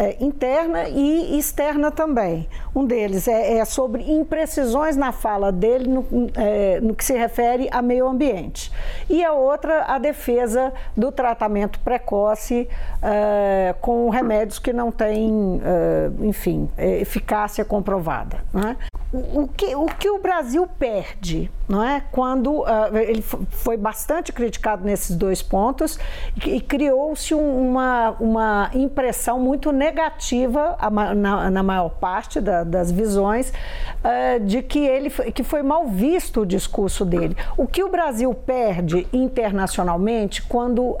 é, 0.00 0.16
interna 0.18 0.88
e 0.88 1.38
externa 1.38 1.90
também. 1.90 2.48
Um 2.74 2.86
deles 2.86 3.28
é, 3.28 3.58
é 3.58 3.64
sobre 3.66 4.02
imprecisões 4.10 4.96
na 4.96 5.12
fala 5.12 5.52
dele 5.52 5.86
no, 5.88 6.06
é, 6.34 6.80
no, 6.80 6.94
que 6.94 7.04
se 7.04 7.12
refere 7.12 7.68
a 7.70 7.82
meio 7.82 8.08
ambiente. 8.08 8.72
E 9.10 9.22
a 9.22 9.34
outra, 9.34 9.84
a 9.84 9.98
defesa 9.98 10.72
do 10.96 11.12
tratamento 11.12 11.78
precoce 11.80 12.66
é, 13.02 13.74
com 13.82 14.08
remédios 14.08 14.58
que 14.58 14.72
não 14.72 14.90
têm, 14.90 15.60
é, 15.62 16.10
enfim, 16.24 16.70
é, 16.78 17.00
eficácia 17.00 17.62
comprovada. 17.62 18.38
Né? 18.54 18.78
O, 19.12 19.48
que, 19.48 19.74
o 19.74 19.86
que 19.86 20.08
o 20.08 20.18
Brasil 20.18 20.68
perde, 20.78 21.50
não 21.68 21.82
é? 21.82 22.02
Quando 22.12 22.60
uh, 22.60 22.96
ele 22.96 23.22
foi 23.22 23.76
bastante 23.76 24.32
criticado 24.32 24.84
nesses 24.84 25.16
dois 25.16 25.42
pontos 25.42 25.98
e, 26.44 26.56
e 26.56 26.60
criou-se 26.60 27.34
uma, 27.34 28.10
uma 28.20 28.70
impressão 28.72 29.40
muito 29.40 29.72
negativa 29.72 30.76
na, 31.16 31.50
na 31.50 31.62
maior 31.62 31.90
parte 31.90 32.40
da, 32.40 32.62
das 32.62 32.92
visões 32.92 33.50
uh, 33.50 34.44
de 34.44 34.62
que 34.62 34.78
ele 34.78 35.10
que 35.10 35.42
foi 35.42 35.62
mal 35.62 35.88
visto 35.88 36.42
o 36.42 36.46
discurso 36.46 37.04
dele. 37.04 37.36
O 37.56 37.66
que 37.66 37.82
o 37.82 37.88
Brasil 37.88 38.32
perde 38.32 39.08
internacionalmente 39.12 40.42
quando 40.42 40.82
uh, 40.82 40.98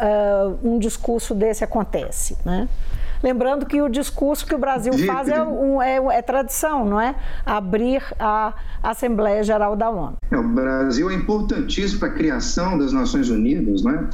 um 0.64 0.78
discurso 0.80 1.32
desse 1.32 1.62
acontece, 1.62 2.36
né? 2.44 2.68
Lembrando 3.22 3.66
que 3.66 3.82
o 3.82 3.88
discurso 3.88 4.46
que 4.46 4.54
o 4.54 4.58
Brasil 4.58 4.92
faz 5.06 5.28
é, 5.28 5.42
um, 5.42 5.80
é, 5.80 5.96
é 5.96 6.22
tradição, 6.22 6.84
não 6.84 7.00
é? 7.00 7.14
Abrir 7.44 8.02
a 8.18 8.54
Assembleia 8.82 9.42
Geral 9.42 9.76
da 9.76 9.90
ONU. 9.90 10.16
É, 10.30 10.36
o 10.36 10.48
Brasil 10.48 11.10
é 11.10 11.14
importantíssimo 11.14 12.00
para 12.00 12.08
a 12.08 12.12
criação 12.12 12.78
das 12.78 12.92
Nações 12.92 13.28
Unidas, 13.28 13.82
não 13.82 13.92
é? 13.92 14.10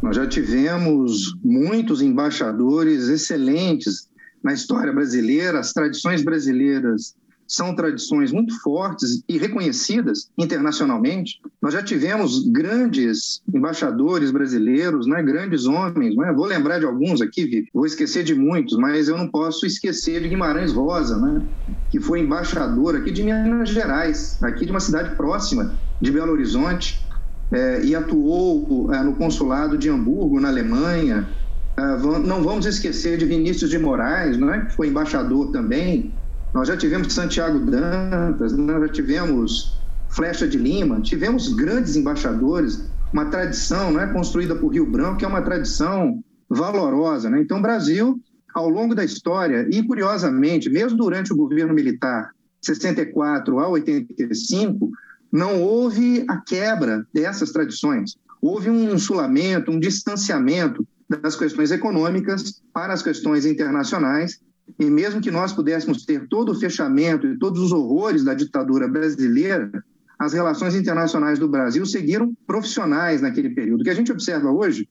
Nós 0.00 0.14
já 0.14 0.26
tivemos 0.26 1.34
muitos 1.42 2.02
embaixadores 2.02 3.08
excelentes 3.08 4.08
na 4.42 4.52
história 4.52 4.92
brasileira, 4.92 5.58
as 5.58 5.72
tradições 5.72 6.22
brasileiras 6.22 7.16
são 7.46 7.74
tradições 7.74 8.32
muito 8.32 8.58
fortes 8.60 9.22
e 9.28 9.38
reconhecidas 9.38 10.28
internacionalmente. 10.36 11.40
Nós 11.62 11.72
já 11.72 11.82
tivemos 11.82 12.46
grandes 12.48 13.40
embaixadores 13.52 14.30
brasileiros, 14.30 15.06
né, 15.06 15.22
grandes 15.22 15.66
homens. 15.66 16.16
Né? 16.16 16.32
Vou 16.32 16.46
lembrar 16.46 16.78
de 16.78 16.86
alguns 16.86 17.20
aqui, 17.20 17.66
vou 17.72 17.86
esquecer 17.86 18.24
de 18.24 18.34
muitos, 18.34 18.76
mas 18.76 19.08
eu 19.08 19.16
não 19.16 19.28
posso 19.28 19.66
esquecer 19.66 20.20
de 20.20 20.28
Guimarães 20.28 20.72
Rosa, 20.72 21.18
né, 21.18 21.42
que 21.90 22.00
foi 22.00 22.20
embaixador 22.20 22.96
aqui 22.96 23.10
de 23.10 23.22
Minas 23.22 23.70
Gerais, 23.70 24.42
aqui 24.42 24.64
de 24.64 24.70
uma 24.70 24.80
cidade 24.80 25.14
próxima 25.16 25.74
de 26.00 26.10
Belo 26.10 26.32
Horizonte, 26.32 27.04
é, 27.52 27.84
e 27.84 27.94
atuou 27.94 28.92
é, 28.92 29.02
no 29.04 29.14
consulado 29.14 29.78
de 29.78 29.88
Hamburgo, 29.88 30.40
na 30.40 30.48
Alemanha. 30.48 31.28
É, 31.76 31.82
não 32.26 32.42
vamos 32.42 32.66
esquecer 32.66 33.16
de 33.18 33.24
Vinícius 33.24 33.70
de 33.70 33.78
Moraes, 33.78 34.36
né, 34.36 34.66
que 34.68 34.74
foi 34.74 34.88
embaixador 34.88 35.52
também 35.52 36.12
nós 36.56 36.68
já 36.68 36.76
tivemos 36.76 37.12
Santiago 37.12 37.58
Dantas, 37.58 38.56
nós 38.56 38.80
já 38.80 38.88
tivemos 38.88 39.78
Flecha 40.08 40.48
de 40.48 40.56
Lima, 40.56 41.02
tivemos 41.02 41.52
grandes 41.52 41.96
embaixadores, 41.96 42.82
uma 43.12 43.26
tradição 43.26 43.90
não 43.90 44.00
é, 44.00 44.10
construída 44.10 44.56
por 44.56 44.68
Rio 44.68 44.90
Branco, 44.90 45.18
que 45.18 45.26
é 45.26 45.28
uma 45.28 45.42
tradição 45.42 46.24
valorosa. 46.48 47.28
Né? 47.28 47.42
Então, 47.42 47.58
o 47.58 47.62
Brasil, 47.62 48.18
ao 48.54 48.70
longo 48.70 48.94
da 48.94 49.04
história, 49.04 49.68
e 49.70 49.82
curiosamente, 49.82 50.70
mesmo 50.70 50.96
durante 50.96 51.30
o 51.30 51.36
governo 51.36 51.74
militar, 51.74 52.30
64 52.62 53.58
a 53.58 53.68
85, 53.68 54.90
não 55.30 55.60
houve 55.60 56.24
a 56.26 56.38
quebra 56.38 57.06
dessas 57.12 57.52
tradições. 57.52 58.16
Houve 58.40 58.70
um 58.70 58.94
insulamento, 58.94 59.70
um 59.70 59.78
distanciamento 59.78 60.88
das 61.06 61.36
questões 61.36 61.70
econômicas 61.70 62.62
para 62.72 62.94
as 62.94 63.02
questões 63.02 63.44
internacionais 63.44 64.40
e 64.78 64.86
mesmo 64.86 65.20
que 65.20 65.30
nós 65.30 65.52
pudéssemos 65.52 66.04
ter 66.04 66.26
todo 66.28 66.52
o 66.52 66.54
fechamento 66.54 67.26
e 67.26 67.38
todos 67.38 67.60
os 67.62 67.72
horrores 67.72 68.24
da 68.24 68.34
ditadura 68.34 68.88
brasileira, 68.88 69.70
as 70.18 70.32
relações 70.32 70.74
internacionais 70.74 71.38
do 71.38 71.48
Brasil 71.48 71.84
seguiram 71.86 72.34
profissionais 72.46 73.22
naquele 73.22 73.50
período. 73.50 73.80
O 73.80 73.84
que 73.84 73.90
a 73.90 73.94
gente 73.94 74.12
observa 74.12 74.50
hoje 74.50 74.88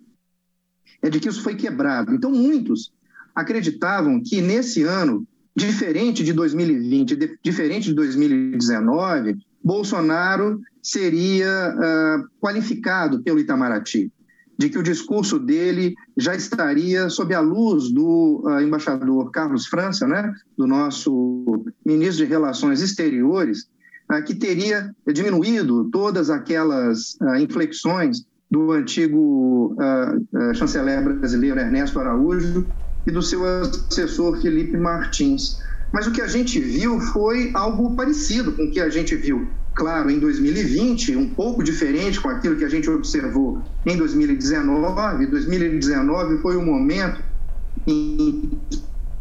é 1.01 1.09
de 1.09 1.19
que 1.19 1.27
isso 1.27 1.41
foi 1.41 1.55
quebrado. 1.55 2.13
Então, 2.13 2.31
muitos 2.31 2.91
acreditavam 3.33 4.21
que 4.23 4.41
nesse 4.41 4.83
ano, 4.83 5.27
diferente 5.55 6.23
de 6.23 6.31
2020, 6.31 7.37
diferente 7.43 7.89
de 7.89 7.93
2019, 7.93 9.37
Bolsonaro 9.63 10.61
seria 10.81 11.75
uh, 11.75 12.29
qualificado 12.39 13.21
pelo 13.23 13.39
Itamaraty 13.39 14.11
de 14.57 14.69
que 14.69 14.77
o 14.77 14.83
discurso 14.83 15.37
dele 15.37 15.93
já 16.17 16.35
estaria 16.35 17.09
sob 17.09 17.33
a 17.33 17.39
luz 17.39 17.91
do 17.91 18.41
uh, 18.45 18.61
embaixador 18.61 19.31
Carlos 19.31 19.67
França, 19.67 20.07
né, 20.07 20.33
do 20.57 20.65
nosso 20.65 21.65
ministro 21.85 22.25
de 22.25 22.31
Relações 22.31 22.81
Exteriores, 22.81 23.67
uh, 24.11 24.23
que 24.23 24.33
teria 24.33 24.93
diminuído 25.07 25.89
todas 25.91 26.29
aquelas 26.29 27.15
uh, 27.21 27.35
inflexões 27.35 28.23
do 28.49 28.71
antigo 28.71 29.75
chanceler 30.53 31.03
brasileiro 31.03 31.59
Ernesto 31.59 31.99
Araújo 31.99 32.71
e 33.05 33.11
do 33.11 33.21
seu 33.21 33.43
assessor 33.43 34.39
Felipe 34.39 34.77
Martins. 34.77 35.57
Mas 35.91 36.07
o 36.07 36.11
que 36.11 36.21
a 36.21 36.27
gente 36.27 36.59
viu 36.59 36.99
foi 36.99 37.51
algo 37.53 37.95
parecido 37.95 38.51
com 38.51 38.63
o 38.63 38.71
que 38.71 38.79
a 38.79 38.89
gente 38.89 39.15
viu 39.15 39.47
claro, 39.75 40.09
em 40.09 40.17
2020, 40.17 41.17
um 41.17 41.29
pouco 41.29 41.61
diferente 41.61 42.19
com 42.19 42.29
aquilo 42.29 42.55
que 42.55 42.63
a 42.63 42.69
gente 42.69 42.89
observou 42.89 43.61
em 43.85 43.97
2019. 43.97 45.27
2019 45.27 46.37
foi 46.37 46.55
o 46.55 46.65
momento 46.65 47.21
em 47.85 48.49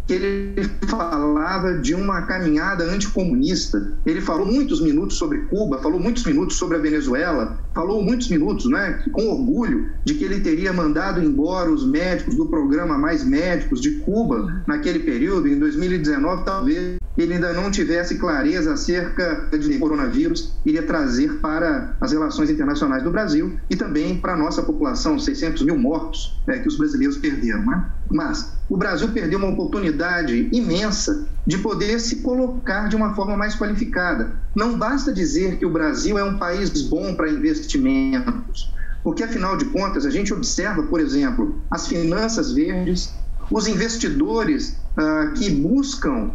ele 0.09 0.69
falava 0.87 1.79
de 1.79 1.95
uma 1.95 2.23
caminhada 2.23 2.85
anticomunista. 2.85 3.93
Ele 4.05 4.21
falou 4.21 4.47
muitos 4.47 4.81
minutos 4.81 5.17
sobre 5.17 5.39
Cuba, 5.43 5.79
falou 5.79 5.99
muitos 5.99 6.25
minutos 6.25 6.57
sobre 6.57 6.77
a 6.77 6.81
Venezuela, 6.81 7.59
falou 7.75 8.03
muitos 8.03 8.29
minutos, 8.29 8.67
né, 8.67 9.03
com 9.13 9.27
orgulho, 9.29 9.91
de 10.05 10.15
que 10.15 10.25
ele 10.25 10.41
teria 10.41 10.73
mandado 10.73 11.23
embora 11.23 11.71
os 11.71 11.87
médicos 11.87 12.37
do 12.37 12.47
programa 12.47 12.99
Mais 12.99 13.25
Médicos 13.25 13.81
de 13.81 13.93
Cuba 14.01 14.63
naquele 14.67 15.01
período, 15.01 15.49
em 15.49 15.59
2019, 15.59 16.45
talvez 16.45 16.97
ele 17.17 17.35
ainda 17.35 17.53
não 17.53 17.71
tivesse 17.71 18.17
clareza 18.17 18.73
acerca 18.73 19.49
de 19.57 19.79
coronavírus, 19.79 20.53
iria 20.67 20.83
trazer 20.83 21.35
para 21.35 21.95
as 22.01 22.13
relações 22.13 22.51
internacionais 22.51 23.03
do 23.03 23.11
Brasil 23.11 23.57
e 23.71 23.77
também 23.77 24.19
para 24.19 24.33
a 24.33 24.37
nossa 24.37 24.63
população, 24.63 25.19
600 25.19 25.63
mil 25.63 25.79
mortos 25.79 26.41
é, 26.49 26.59
que 26.59 26.67
os 26.67 26.77
brasileiros 26.77 27.17
perderam. 27.17 27.65
Né? 27.65 27.85
Mas 28.11 28.53
o 28.69 28.77
Brasil 28.77 29.09
perdeu 29.09 29.39
uma 29.39 29.49
oportunidade 29.49 30.49
imensa 30.53 31.29
de 31.47 31.59
poder 31.59 32.01
se 32.01 32.17
colocar 32.17 32.89
de 32.89 32.97
uma 32.97 33.15
forma 33.15 33.37
mais 33.37 33.55
qualificada. 33.55 34.33
Não 34.55 34.77
basta 34.77 35.13
dizer 35.13 35.59
que 35.59 35.67
o 35.67 35.71
Brasil 35.71 36.19
é 36.19 36.25
um 36.25 36.39
país 36.39 36.83
bom 36.83 37.15
para 37.15 37.31
investimentos, 37.31 38.73
porque 39.05 39.23
afinal 39.23 39.57
de 39.57 39.67
contas 39.67 40.07
a 40.07 40.11
gente 40.11 40.33
observa, 40.33 40.83
por 40.85 40.99
exemplo, 40.99 41.61
as 41.71 41.87
finanças 41.87 42.53
verdes, 42.53 43.13
os 43.51 43.69
investidores 43.69 44.77
ah, 44.97 45.33
que 45.37 45.51
buscam 45.51 46.31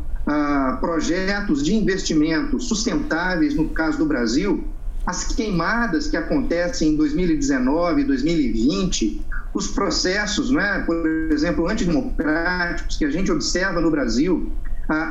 projetos 0.79 1.63
de 1.63 1.73
investimento 1.75 2.59
sustentáveis, 2.59 3.55
no 3.55 3.69
caso 3.69 3.97
do 3.97 4.05
Brasil, 4.05 4.67
as 5.05 5.23
queimadas 5.33 6.07
que 6.07 6.17
acontecem 6.17 6.93
em 6.93 6.95
2019, 6.95 8.03
2020, 8.03 9.25
os 9.53 9.67
processos, 9.67 10.51
né, 10.51 10.83
por 10.85 11.03
exemplo, 11.31 11.67
antidemocráticos 11.67 12.97
que 12.97 13.05
a 13.05 13.09
gente 13.09 13.31
observa 13.31 13.81
no 13.81 13.89
Brasil, 13.89 14.51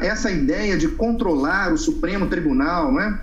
essa 0.01 0.31
ideia 0.31 0.77
de 0.77 0.89
controlar 0.89 1.73
o 1.73 1.79
Supremo 1.79 2.27
Tribunal, 2.29 2.93
né, 2.93 3.19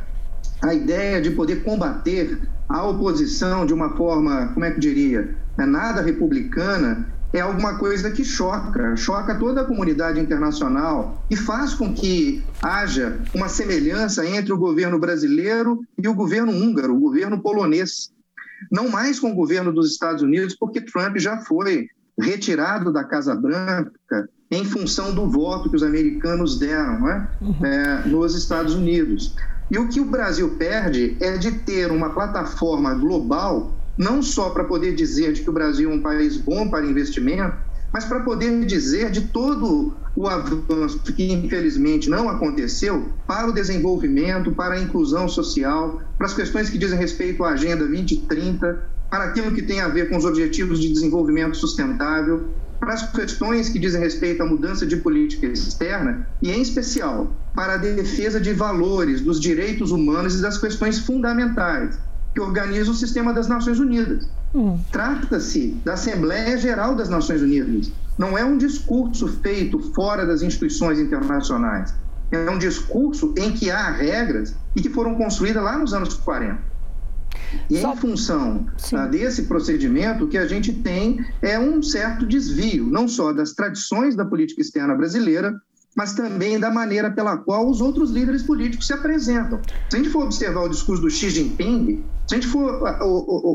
a 0.62 0.74
ideia 0.74 1.22
de 1.22 1.32
poder 1.32 1.64
combater 1.64 2.42
a 2.68 2.84
oposição 2.84 3.66
de 3.66 3.74
uma 3.74 3.96
forma, 3.96 4.48
como 4.54 4.66
é 4.66 4.72
que 4.72 4.80
diria, 4.80 5.36
é 5.58 5.66
nada 5.66 6.02
republicana, 6.02 7.08
é 7.36 7.42
alguma 7.42 7.78
coisa 7.78 8.10
que 8.12 8.24
choca, 8.24 8.96
choca 8.96 9.36
toda 9.36 9.62
a 9.62 9.66
comunidade 9.66 10.20
internacional 10.20 11.22
e 11.30 11.36
faz 11.36 11.74
com 11.74 11.94
que 11.94 12.42
haja 12.62 13.20
uma 13.34 13.50
semelhança 13.50 14.26
entre 14.26 14.54
o 14.54 14.58
governo 14.58 14.98
brasileiro 14.98 15.82
e 16.02 16.08
o 16.08 16.14
governo 16.14 16.54
húngaro, 16.54 16.96
o 16.96 17.00
governo 17.00 17.42
polonês. 17.42 18.10
Não 18.72 18.90
mais 18.90 19.20
com 19.20 19.32
o 19.32 19.36
governo 19.36 19.74
dos 19.74 19.92
Estados 19.92 20.24
Unidos, 20.24 20.56
porque 20.56 20.80
Trump 20.80 21.18
já 21.18 21.42
foi 21.42 21.88
retirado 22.18 22.92
da 22.92 23.04
Casa 23.04 23.36
Branca 23.36 24.30
em 24.50 24.64
função 24.64 25.14
do 25.14 25.30
voto 25.30 25.70
que 25.70 25.76
os 25.76 25.84
americanos 25.84 26.58
deram 26.58 27.02
né? 27.02 27.28
é, 27.64 28.08
nos 28.08 28.34
Estados 28.34 28.74
Unidos. 28.74 29.36
E 29.70 29.78
o 29.78 29.90
que 29.90 30.00
o 30.00 30.06
Brasil 30.06 30.56
perde 30.58 31.18
é 31.20 31.38
de 31.38 31.52
ter 31.52 31.92
uma 31.92 32.12
plataforma 32.12 32.94
global, 32.94 33.74
não 33.98 34.22
só 34.22 34.50
para 34.50 34.64
poder 34.64 34.96
dizer 34.96 35.34
de 35.34 35.42
que 35.42 35.50
o 35.50 35.54
Brasil 35.54 35.92
é 35.92 35.94
um 35.94 36.02
país 36.02 36.38
bom 36.38 36.70
para 36.70 36.86
investimento, 36.86 37.56
mas 37.94 38.04
para 38.04 38.20
poder 38.20 38.66
dizer 38.66 39.10
de 39.10 39.22
todo 39.22 39.96
o 40.16 40.28
avanço 40.28 41.00
que 41.14 41.32
infelizmente 41.32 42.10
não 42.10 42.30
aconteceu 42.30 43.10
para 43.26 43.48
o 43.48 43.54
desenvolvimento, 43.54 44.52
para 44.52 44.76
a 44.76 44.82
inclusão 44.82 45.28
social, 45.28 46.02
para 46.18 46.28
as 46.28 46.34
questões 46.34 46.70
que 46.70 46.78
dizem 46.78 47.00
respeito 47.00 47.44
à 47.44 47.52
Agenda 47.52 47.86
2030, 47.86 48.82
para 49.10 49.26
aquilo 49.26 49.52
que 49.54 49.62
tem 49.62 49.80
a 49.80 49.88
ver 49.88 50.10
com 50.10 50.18
os 50.18 50.26
objetivos 50.26 50.80
de 50.82 50.92
desenvolvimento 50.92 51.56
sustentável, 51.56 52.50
para 52.80 52.94
as 52.94 53.10
questões 53.12 53.70
que 53.70 53.80
dizem 53.80 54.02
respeito 54.02 54.44
à 54.44 54.46
mudança 54.46 54.86
de 54.86 54.98
política 54.98 55.48
externa 55.48 56.28
e, 56.42 56.52
em 56.52 56.62
especial, 56.62 57.34
para 57.56 57.76
a 57.76 57.78
defesa 57.78 58.42
de 58.42 58.52
valores, 58.52 59.22
dos 59.22 59.40
direitos 59.40 59.92
humanos 59.92 60.38
e 60.38 60.42
das 60.42 60.58
questões 60.58 61.00
fundamentais 61.00 61.98
que 62.36 62.42
organiza 62.42 62.92
o 62.92 62.94
sistema 62.94 63.34
das 63.34 63.48
Nações 63.48 63.80
Unidas. 63.80 64.30
Hum. 64.54 64.78
Trata-se 64.92 65.70
da 65.86 65.94
Assembleia 65.94 66.58
Geral 66.58 66.94
das 66.94 67.08
Nações 67.08 67.42
Unidas. 67.42 67.90
Não 68.18 68.38
é 68.38 68.44
um 68.44 68.58
discurso 68.58 69.28
feito 69.42 69.80
fora 69.94 70.26
das 70.26 70.42
instituições 70.42 71.00
internacionais. 71.00 71.94
É 72.32 72.50
um 72.50 72.58
discurso 72.58 73.34
em 73.38 73.54
que 73.54 73.72
há 73.72 73.90
regras 73.90 74.54
e 74.76 74.82
que 74.82 74.90
foram 74.90 75.16
construídas 75.16 75.64
lá 75.64 75.78
nos 75.78 75.94
anos 75.94 76.14
40. 76.16 76.76
E 77.70 77.80
Só... 77.80 77.94
em 77.94 77.98
função 77.98 78.68
ah, 78.94 79.06
desse 79.08 79.44
procedimento, 79.44 80.26
o 80.26 80.28
que 80.28 80.38
a 80.38 80.46
gente 80.46 80.74
tem 80.74 81.26
é 81.42 81.58
um 81.58 81.82
certo 81.82 82.26
desvio, 82.26 82.86
não 82.86 83.08
só 83.08 83.32
das 83.32 83.54
tradições 83.54 84.16
da 84.16 84.26
política 84.26 84.62
externa 84.62 84.94
brasileira, 84.94 85.56
mas 85.96 86.14
também 86.14 86.60
da 86.60 86.70
maneira 86.70 87.10
pela 87.10 87.38
qual 87.38 87.70
os 87.70 87.80
outros 87.80 88.12
líderes 88.12 88.44
políticos 88.44 88.88
se 88.88 88.94
apresentam. 88.94 89.62
Se 89.90 89.96
a 89.96 89.98
gente 89.98 90.10
for 90.10 90.24
observar 90.24 90.64
o 90.64 90.70
discurso 90.70 91.02
do 91.02 91.10
Xi 91.10 91.30
Jinping, 91.30 92.04
se 92.28 92.36
a 92.36 92.38
gente 92.38 92.48
for 92.48 92.82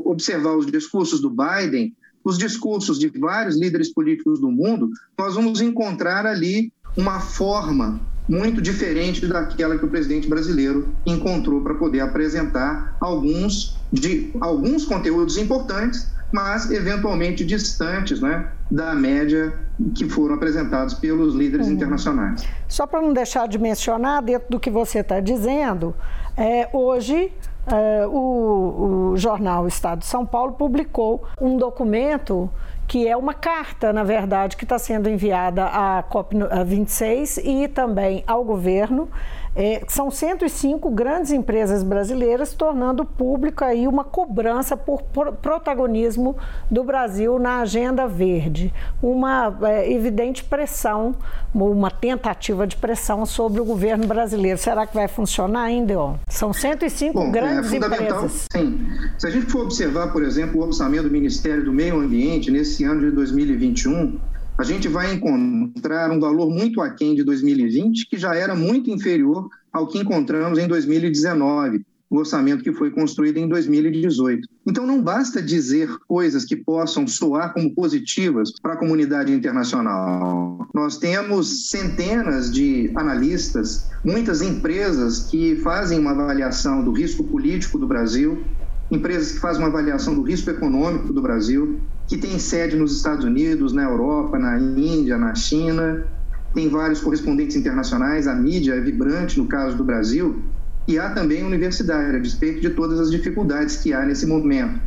observar 0.07 0.57
os 0.57 0.66
discursos 0.66 1.20
do 1.20 1.31
Biden, 1.31 1.94
os 2.24 2.38
discursos 2.38 2.98
de 2.98 3.09
vários 3.09 3.59
líderes 3.59 3.92
políticos 3.92 4.40
do 4.40 4.50
mundo, 4.50 4.90
nós 5.18 5.35
vamos 5.35 5.61
encontrar 5.61 6.26
ali 6.26 6.72
uma 6.96 7.20
forma 7.20 8.00
muito 8.29 8.62
diferente 8.62 9.26
daquela 9.26 9.76
que 9.76 9.85
o 9.85 9.88
presidente 9.88 10.29
brasileiro 10.29 10.88
encontrou 11.05 11.62
para 11.62 11.74
poder 11.74 12.00
apresentar 12.00 12.96
alguns, 13.00 13.76
de, 13.92 14.31
alguns 14.40 14.85
conteúdos 14.85 15.37
importantes, 15.37 16.09
mas 16.32 16.70
eventualmente 16.70 17.44
distantes 17.44 18.20
né, 18.20 18.48
da 18.70 18.94
média 18.94 19.52
que 19.94 20.08
foram 20.08 20.34
apresentados 20.34 20.94
pelos 20.94 21.34
líderes 21.34 21.66
uhum. 21.66 21.72
internacionais. 21.72 22.46
Só 22.68 22.86
para 22.86 23.00
não 23.00 23.12
deixar 23.12 23.48
de 23.48 23.58
mencionar, 23.58 24.22
dentro 24.22 24.48
do 24.50 24.60
que 24.60 24.70
você 24.70 25.00
está 25.00 25.20
dizendo, 25.20 25.94
é, 26.36 26.68
hoje 26.72 27.32
é, 27.66 28.06
o, 28.06 29.12
o 29.12 29.16
jornal 29.16 29.66
Estado 29.66 30.00
de 30.00 30.06
São 30.06 30.24
Paulo 30.24 30.52
publicou 30.52 31.24
um 31.40 31.56
documento 31.56 32.50
que 32.90 33.06
é 33.06 33.16
uma 33.16 33.32
carta, 33.32 33.92
na 33.92 34.02
verdade, 34.02 34.56
que 34.56 34.64
está 34.64 34.76
sendo 34.76 35.08
enviada 35.08 35.64
à 35.66 36.02
COP26 36.02 37.40
e 37.44 37.68
também 37.68 38.24
ao 38.26 38.42
governo. 38.42 39.08
É, 39.54 39.82
são 39.88 40.10
105 40.10 40.90
grandes 40.90 41.30
empresas 41.30 41.82
brasileiras 41.82 42.54
tornando 42.54 43.04
pública 43.04 43.66
aí 43.66 43.86
uma 43.86 44.04
cobrança 44.04 44.76
por, 44.76 45.02
protagonismo 45.02 46.36
do 46.70 46.82
Brasil 46.82 47.38
na 47.38 47.60
agenda 47.60 48.06
verde. 48.06 48.72
Uma 49.02 49.56
é, 49.62 49.92
evidente 49.92 50.42
pressão, 50.42 51.14
uma 51.54 51.90
tentativa 51.90 52.66
de 52.66 52.76
pressão 52.76 53.26
sobre 53.26 53.60
o 53.60 53.64
governo 53.64 54.06
brasileiro. 54.06 54.58
Será 54.58 54.86
que 54.86 54.94
vai 54.94 55.06
funcionar 55.06 55.62
ainda? 55.62 55.98
Ó? 55.98 56.14
São 56.28 56.52
105 56.52 57.12
Bom, 57.12 57.28
é 57.28 57.30
grandes 57.30 57.72
é 57.72 57.76
empresas. 57.76 58.46
Sim. 58.52 58.86
Se 59.18 59.26
a 59.26 59.30
gente 59.30 59.46
for 59.46 59.64
observar, 59.64 60.12
por 60.12 60.22
exemplo, 60.22 60.60
o 60.60 60.64
orçamento 60.64 61.04
do 61.04 61.10
Ministério 61.10 61.64
do 61.64 61.72
Meio 61.72 62.00
Ambiente 62.00 62.50
nesse 62.50 62.70
esse 62.70 62.84
ano 62.84 63.00
de 63.00 63.10
2021, 63.10 64.18
a 64.60 64.64
gente 64.64 64.88
vai 64.88 65.14
encontrar 65.14 66.10
um 66.10 66.20
valor 66.20 66.50
muito 66.50 66.82
aquém 66.82 67.14
de 67.14 67.24
2020, 67.24 68.06
que 68.10 68.18
já 68.18 68.34
era 68.34 68.54
muito 68.54 68.90
inferior 68.90 69.48
ao 69.72 69.86
que 69.86 69.98
encontramos 69.98 70.58
em 70.58 70.68
2019, 70.68 71.82
o 72.10 72.18
orçamento 72.18 72.62
que 72.62 72.72
foi 72.72 72.90
construído 72.90 73.38
em 73.38 73.48
2018. 73.48 74.46
Então, 74.66 74.86
não 74.86 75.00
basta 75.00 75.40
dizer 75.40 75.88
coisas 76.06 76.44
que 76.44 76.56
possam 76.56 77.06
soar 77.06 77.54
como 77.54 77.74
positivas 77.74 78.52
para 78.60 78.74
a 78.74 78.76
comunidade 78.76 79.32
internacional. 79.32 80.68
Nós 80.74 80.98
temos 80.98 81.70
centenas 81.70 82.52
de 82.52 82.92
analistas, 82.96 83.88
muitas 84.04 84.42
empresas 84.42 85.30
que 85.30 85.56
fazem 85.56 85.98
uma 85.98 86.10
avaliação 86.10 86.84
do 86.84 86.92
risco 86.92 87.24
político 87.24 87.78
do 87.78 87.86
Brasil, 87.86 88.44
empresas 88.90 89.33
que 89.33 89.38
fazem 89.38 89.62
uma 89.62 89.68
avaliação 89.68 90.14
do 90.14 90.22
risco 90.22 90.50
econômico 90.50 91.12
do 91.12 91.22
Brasil, 91.22 91.81
que 92.09 92.16
tem 92.16 92.38
sede 92.38 92.76
nos 92.76 92.96
Estados 92.96 93.24
Unidos, 93.24 93.72
na 93.72 93.85
Europa, 93.85 94.38
na 94.38 94.59
Índia, 94.59 95.16
na 95.16 95.35
China, 95.35 96.05
tem 96.53 96.68
vários 96.68 97.00
correspondentes 97.00 97.57
internacionais, 97.57 98.26
a 98.26 98.35
mídia 98.35 98.74
é 98.74 98.81
vibrante 98.81 99.38
no 99.38 99.46
caso 99.46 99.76
do 99.76 99.85
Brasil, 99.85 100.42
e 100.88 100.98
há 100.98 101.11
também 101.11 101.44
universidade, 101.44 102.16
a 102.16 102.18
despeito 102.18 102.61
de 102.61 102.70
todas 102.70 102.98
as 102.98 103.11
dificuldades 103.11 103.76
que 103.76 103.92
há 103.92 104.05
nesse 104.05 104.26
momento. 104.26 104.81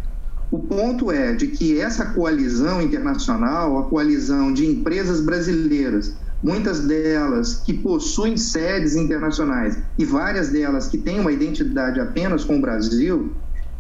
O 0.52 0.60
ponto 0.60 1.12
é 1.12 1.34
de 1.34 1.48
que 1.48 1.80
essa 1.80 2.08
coalizão 2.08 2.82
internacional, 2.82 3.80
a 3.80 3.84
coalizão 3.84 4.54
de 4.54 4.68
empresas 4.68 5.22
brasileiras, 5.22 6.16
muitas 6.44 6.82
delas 6.82 7.56
que 7.66 7.74
possuem 7.74 8.36
sedes 8.36 8.96
internacionais 8.96 9.78
e 9.98 10.04
várias 10.04 10.50
delas 10.50 10.88
que 10.88 10.98
têm 10.98 11.22
uma 11.22 11.32
identidade 11.32 12.02
apenas 12.02 12.44
com 12.44 12.58
o 12.58 12.62
Brasil, 12.62 13.34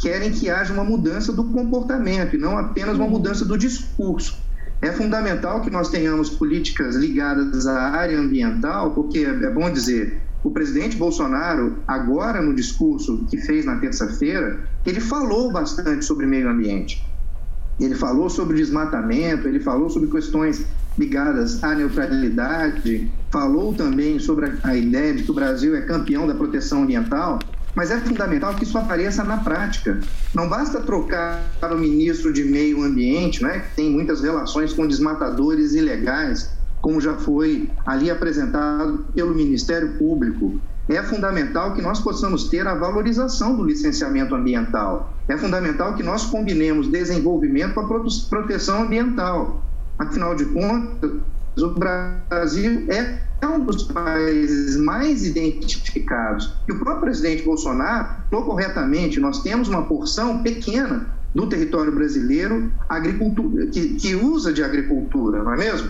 querem 0.04 0.32
que 0.32 0.50
haja 0.50 0.74
uma 0.74 0.84
mudança 0.84 1.32
do 1.32 1.46
comportamento 1.46 2.36
e 2.36 2.38
não 2.38 2.58
apenas 2.58 2.98
uma 2.98 3.08
mudança 3.08 3.46
do 3.46 3.58
discurso. 3.58 4.38
É 4.82 4.92
fundamental 4.92 5.62
que 5.62 5.70
nós 5.70 5.88
tenhamos 5.88 6.30
políticas 6.30 6.98
ligadas 6.98 7.66
à 7.66 7.92
área 7.92 8.20
ambiental, 8.20 8.92
porque 8.92 9.20
é 9.20 9.50
bom 9.50 9.72
dizer, 9.72 10.22
o 10.44 10.52
presidente 10.52 10.98
Bolsonaro, 10.98 11.78
agora 11.88 12.42
no 12.42 12.54
discurso 12.54 13.26
que 13.30 13.38
fez 13.38 13.66
na 13.66 13.78
terça-feira, 13.78 14.68
ele 14.86 15.00
falou 15.00 15.54
bastante 15.54 16.04
sobre 16.04 16.26
meio 16.26 16.50
ambiente. 16.50 17.02
Ele 17.80 17.96
falou 17.96 18.30
sobre 18.30 18.58
desmatamento, 18.58 19.48
ele 19.48 19.62
falou 19.62 19.89
sobre 19.89 20.10
questões 20.10 20.66
ligadas 20.98 21.63
à 21.63 21.74
neutralidade, 21.74 23.10
falou 23.32 23.74
também 23.74 24.20
sobre 24.20 24.52
a 24.63 24.76
ideia 24.76 25.13
de 25.13 25.24
que 25.24 25.32
o 25.32 25.34
Brasil 25.34 25.78
é 25.78 25.82
campeão 25.82 26.28
da 26.28 26.36
proteção 26.36 26.84
ambiental. 26.84 27.39
Mas 27.76 27.90
é 27.90 28.00
fundamental 28.00 28.54
que 28.54 28.64
isso 28.64 28.78
apareça 28.78 29.24
na 29.24 29.38
prática. 29.38 30.00
Não 30.34 30.48
basta 30.48 30.80
trocar 30.82 31.42
para 31.60 31.76
o 31.76 31.78
ministro 31.78 32.32
de 32.32 32.44
Meio 32.44 32.84
Ambiente, 32.84 33.42
né, 33.42 33.60
que 33.60 33.76
tem 33.76 33.90
muitas 33.90 34.22
relações 34.22 34.74
com 34.74 34.88
desmatadores 34.88 35.74
ilegais, 35.74 36.52
como 36.82 37.02
já 37.02 37.16
foi 37.16 37.70
ali 37.86 38.12
apresentado 38.12 39.06
pelo 39.16 39.34
Ministério 39.34 39.98
Público. 39.98 40.60
É 40.90 41.02
fundamental 41.02 41.74
que 41.74 41.82
nós 41.82 42.02
possamos 42.02 42.50
ter 42.50 42.68
a 42.68 42.76
valorização 42.76 43.56
do 43.56 43.64
licenciamento 43.64 44.36
ambiental. 44.36 45.14
É 45.30 45.38
fundamental 45.38 45.96
que 45.96 46.04
nós 46.04 46.26
combinemos 46.26 46.90
desenvolvimento 46.90 47.74
com 47.74 47.80
a 47.80 48.04
proteção 48.30 48.84
ambiental. 48.84 49.64
Afinal 49.98 50.36
de 50.36 50.46
contas, 50.46 51.12
o 51.58 51.70
Brasil 51.70 52.86
é 52.90 53.22
um 53.47 53.60
dos 53.60 53.84
países 53.84 54.77
mais 54.77 55.25
identificados. 55.25 56.53
E 56.67 56.71
o 56.71 56.79
próprio 56.79 57.01
presidente 57.01 57.43
Bolsonaro 57.43 58.08
falou 58.29 58.45
corretamente: 58.45 59.19
nós 59.19 59.41
temos 59.41 59.67
uma 59.67 59.84
porção 59.84 60.41
pequena 60.41 61.08
do 61.34 61.47
território 61.47 61.91
brasileiro 61.91 62.71
agricultura, 62.88 63.67
que, 63.67 63.95
que 63.95 64.15
usa 64.15 64.53
de 64.53 64.63
agricultura, 64.63 65.43
não 65.43 65.53
é 65.53 65.58
mesmo? 65.58 65.89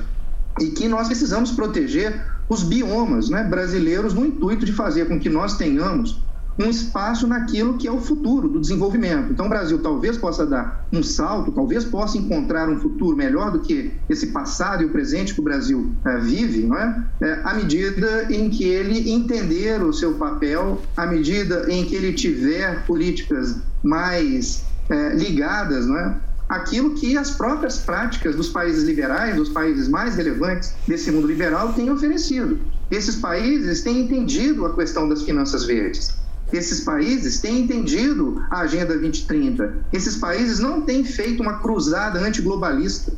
e 0.59 0.67
que 0.67 0.87
nós 0.87 1.07
precisamos 1.07 1.51
proteger 1.51 2.25
os 2.47 2.63
biomas 2.63 3.29
né, 3.29 3.43
brasileiros 3.43 4.13
no 4.13 4.25
intuito 4.25 4.65
de 4.65 4.73
fazer 4.73 5.07
com 5.07 5.19
que 5.19 5.29
nós 5.29 5.57
tenhamos 5.57 6.21
um 6.57 6.69
espaço 6.69 7.27
naquilo 7.27 7.77
que 7.77 7.87
é 7.87 7.91
o 7.91 7.99
futuro 7.99 8.47
do 8.47 8.59
desenvolvimento. 8.59 9.31
Então, 9.31 9.47
o 9.47 9.49
Brasil 9.49 9.81
talvez 9.81 10.17
possa 10.17 10.45
dar 10.45 10.85
um 10.91 11.01
salto, 11.01 11.51
talvez 11.51 11.83
possa 11.83 12.17
encontrar 12.17 12.69
um 12.69 12.79
futuro 12.79 13.17
melhor 13.17 13.51
do 13.51 13.59
que 13.59 13.91
esse 14.09 14.27
passado 14.27 14.83
e 14.83 14.85
o 14.85 14.89
presente 14.89 15.33
que 15.33 15.39
o 15.39 15.43
Brasil 15.43 15.91
é, 16.05 16.17
vive, 16.19 16.63
não 16.65 16.77
é? 16.77 17.03
é? 17.21 17.41
À 17.43 17.53
medida 17.53 18.27
em 18.29 18.49
que 18.49 18.65
ele 18.65 19.11
entender 19.11 19.81
o 19.81 19.91
seu 19.91 20.13
papel, 20.13 20.81
à 20.95 21.05
medida 21.05 21.65
em 21.69 21.85
que 21.85 21.95
ele 21.95 22.13
tiver 22.13 22.85
políticas 22.85 23.57
mais 23.83 24.63
é, 24.89 25.15
ligadas, 25.15 25.87
não 25.87 25.97
é? 25.97 26.15
aquilo 26.47 26.93
que 26.93 27.17
as 27.17 27.31
próprias 27.31 27.79
práticas 27.79 28.35
dos 28.35 28.49
países 28.49 28.83
liberais, 28.83 29.35
dos 29.35 29.49
países 29.49 29.87
mais 29.87 30.15
relevantes 30.15 30.73
desse 30.87 31.11
mundo 31.11 31.25
liberal, 31.25 31.73
têm 31.73 31.89
oferecido. 31.89 32.59
Esses 32.91 33.15
países 33.15 33.81
têm 33.81 34.01
entendido 34.01 34.65
a 34.65 34.75
questão 34.75 35.09
das 35.09 35.23
finanças 35.23 35.65
verdes. 35.65 36.22
Esses 36.53 36.81
países 36.81 37.41
têm 37.41 37.61
entendido 37.61 38.39
a 38.51 38.59
Agenda 38.59 38.93
2030. 38.93 39.85
Esses 39.91 40.17
países 40.17 40.59
não 40.59 40.83
têm 40.83 41.03
feito 41.03 41.41
uma 41.41 41.57
cruzada 41.57 42.19
antiglobalista 42.19 43.11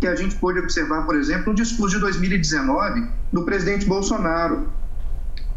que 0.00 0.06
a 0.08 0.16
gente 0.16 0.34
pôde 0.34 0.58
observar, 0.58 1.06
por 1.06 1.14
exemplo, 1.14 1.50
no 1.50 1.54
discurso 1.54 1.94
de 1.94 2.00
2019 2.00 3.06
do 3.32 3.44
presidente 3.44 3.86
Bolsonaro. 3.86 4.66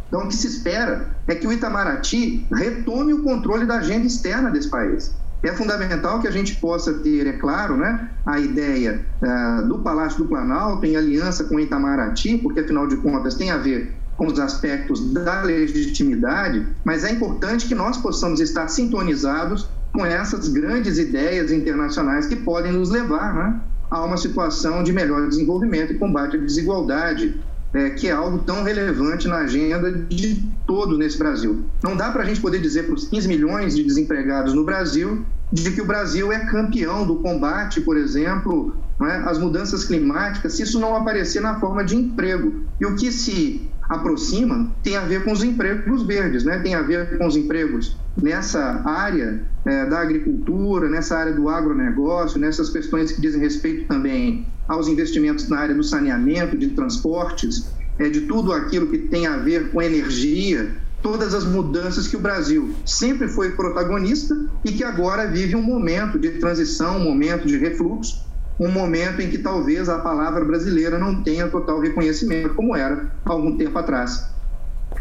Então, 0.07 0.25
o 0.25 0.27
que 0.27 0.35
se 0.35 0.45
espera 0.45 1.15
é 1.27 1.33
que 1.33 1.47
o 1.47 1.51
Itamaraty 1.51 2.45
retome 2.53 3.11
o 3.15 3.23
controle 3.23 3.65
da 3.65 3.77
agenda 3.77 4.05
externa 4.05 4.51
desse 4.51 4.69
país. 4.69 5.11
É 5.41 5.51
fundamental 5.51 6.19
que 6.19 6.27
a 6.27 6.31
gente 6.31 6.55
possa 6.57 6.93
ter, 6.93 7.25
é 7.25 7.33
claro, 7.33 7.75
né, 7.75 8.07
a 8.23 8.39
ideia 8.39 9.03
uh, 9.21 9.67
do 9.67 9.79
Palácio 9.79 10.19
do 10.19 10.25
Planalto 10.25 10.85
em 10.85 10.95
aliança 10.95 11.43
com 11.45 11.55
o 11.55 11.59
Itamaraty, 11.59 12.37
porque 12.37 12.59
afinal 12.59 12.85
de 12.85 12.97
contas 12.97 13.33
tem 13.33 13.49
a 13.49 13.57
ver 13.57 13.95
com 14.17 14.27
os 14.27 14.39
aspectos 14.39 15.11
da 15.13 15.41
legitimidade, 15.41 16.65
mas 16.83 17.03
é 17.03 17.11
importante 17.11 17.67
que 17.67 17.75
nós 17.75 17.97
possamos 17.97 18.39
estar 18.39 18.67
sintonizados 18.67 19.67
com 19.91 20.05
essas 20.05 20.47
grandes 20.49 20.97
ideias 20.97 21.51
internacionais 21.51 22.25
que 22.27 22.35
podem 22.35 22.71
nos 22.71 22.89
levar 22.89 23.33
né, 23.33 23.59
a 23.89 24.03
uma 24.03 24.17
situação 24.17 24.83
de 24.83 24.91
melhor 24.91 25.27
desenvolvimento 25.27 25.93
e 25.93 25.97
combate 25.97 26.35
à 26.35 26.39
desigualdade, 26.39 27.39
é, 27.73 27.89
que 27.89 28.07
é 28.07 28.11
algo 28.11 28.39
tão 28.39 28.63
relevante 28.63 29.27
na 29.27 29.39
agenda 29.39 29.91
de 29.91 30.43
todos 30.65 30.97
nesse 30.97 31.17
Brasil. 31.17 31.65
Não 31.83 31.95
dá 31.95 32.09
para 32.11 32.23
a 32.23 32.25
gente 32.25 32.39
poder 32.39 32.59
dizer 32.59 32.83
para 32.83 32.95
os 32.95 33.07
15 33.07 33.27
milhões 33.27 33.75
de 33.75 33.83
desempregados 33.83 34.53
no 34.53 34.63
Brasil 34.63 35.25
de 35.51 35.71
que 35.71 35.81
o 35.81 35.85
Brasil 35.85 36.31
é 36.31 36.39
campeão 36.39 37.05
do 37.05 37.17
combate, 37.17 37.79
por 37.81 37.97
exemplo, 37.97 38.75
né, 38.99 39.23
às 39.25 39.37
mudanças 39.37 39.83
climáticas, 39.83 40.53
se 40.53 40.63
isso 40.63 40.79
não 40.79 40.95
aparecer 40.95 41.41
na 41.41 41.59
forma 41.59 41.83
de 41.83 41.95
emprego. 41.95 42.63
E 42.79 42.85
o 42.85 42.95
que 42.95 43.11
se 43.11 43.69
aproxima 43.87 44.71
tem 44.83 44.97
a 44.97 45.01
ver 45.01 45.23
com 45.23 45.31
os 45.31 45.43
empregos 45.43 46.03
verdes, 46.03 46.43
né? 46.43 46.59
tem 46.59 46.75
a 46.75 46.81
ver 46.81 47.17
com 47.17 47.27
os 47.27 47.35
empregos 47.35 47.97
nessa 48.21 48.81
área 48.85 49.41
é, 49.65 49.85
da 49.85 49.99
agricultura, 49.99 50.89
nessa 50.89 51.17
área 51.17 51.33
do 51.33 51.49
agronegócio, 51.49 52.39
nessas 52.39 52.69
questões 52.69 53.11
que 53.11 53.21
dizem 53.21 53.39
respeito 53.39 53.87
também 53.87 54.47
aos 54.67 54.87
investimentos 54.87 55.47
na 55.49 55.59
área 55.59 55.75
do 55.75 55.83
saneamento, 55.83 56.57
de 56.57 56.69
transportes, 56.69 57.67
é, 57.99 58.09
de 58.09 58.21
tudo 58.21 58.51
aquilo 58.51 58.87
que 58.87 58.97
tem 58.97 59.27
a 59.27 59.37
ver 59.37 59.71
com 59.71 59.81
energia, 59.81 60.71
todas 61.01 61.35
as 61.35 61.45
mudanças 61.45 62.07
que 62.07 62.15
o 62.15 62.19
Brasil 62.19 62.73
sempre 62.83 63.27
foi 63.27 63.51
protagonista 63.51 64.35
e 64.63 64.71
que 64.71 64.83
agora 64.83 65.27
vive 65.27 65.55
um 65.55 65.61
momento 65.61 66.17
de 66.17 66.31
transição, 66.39 66.97
um 66.97 67.03
momento 67.03 67.45
de 67.45 67.57
refluxo, 67.57 68.24
um 68.59 68.71
momento 68.71 69.21
em 69.21 69.29
que 69.29 69.37
talvez 69.37 69.89
a 69.89 69.99
palavra 69.99 70.45
brasileira 70.45 70.97
não 70.97 71.23
tenha 71.23 71.47
total 71.47 71.79
reconhecimento, 71.79 72.55
como 72.55 72.75
era 72.75 73.11
há 73.25 73.31
algum 73.31 73.57
tempo 73.57 73.77
atrás. 73.77 74.29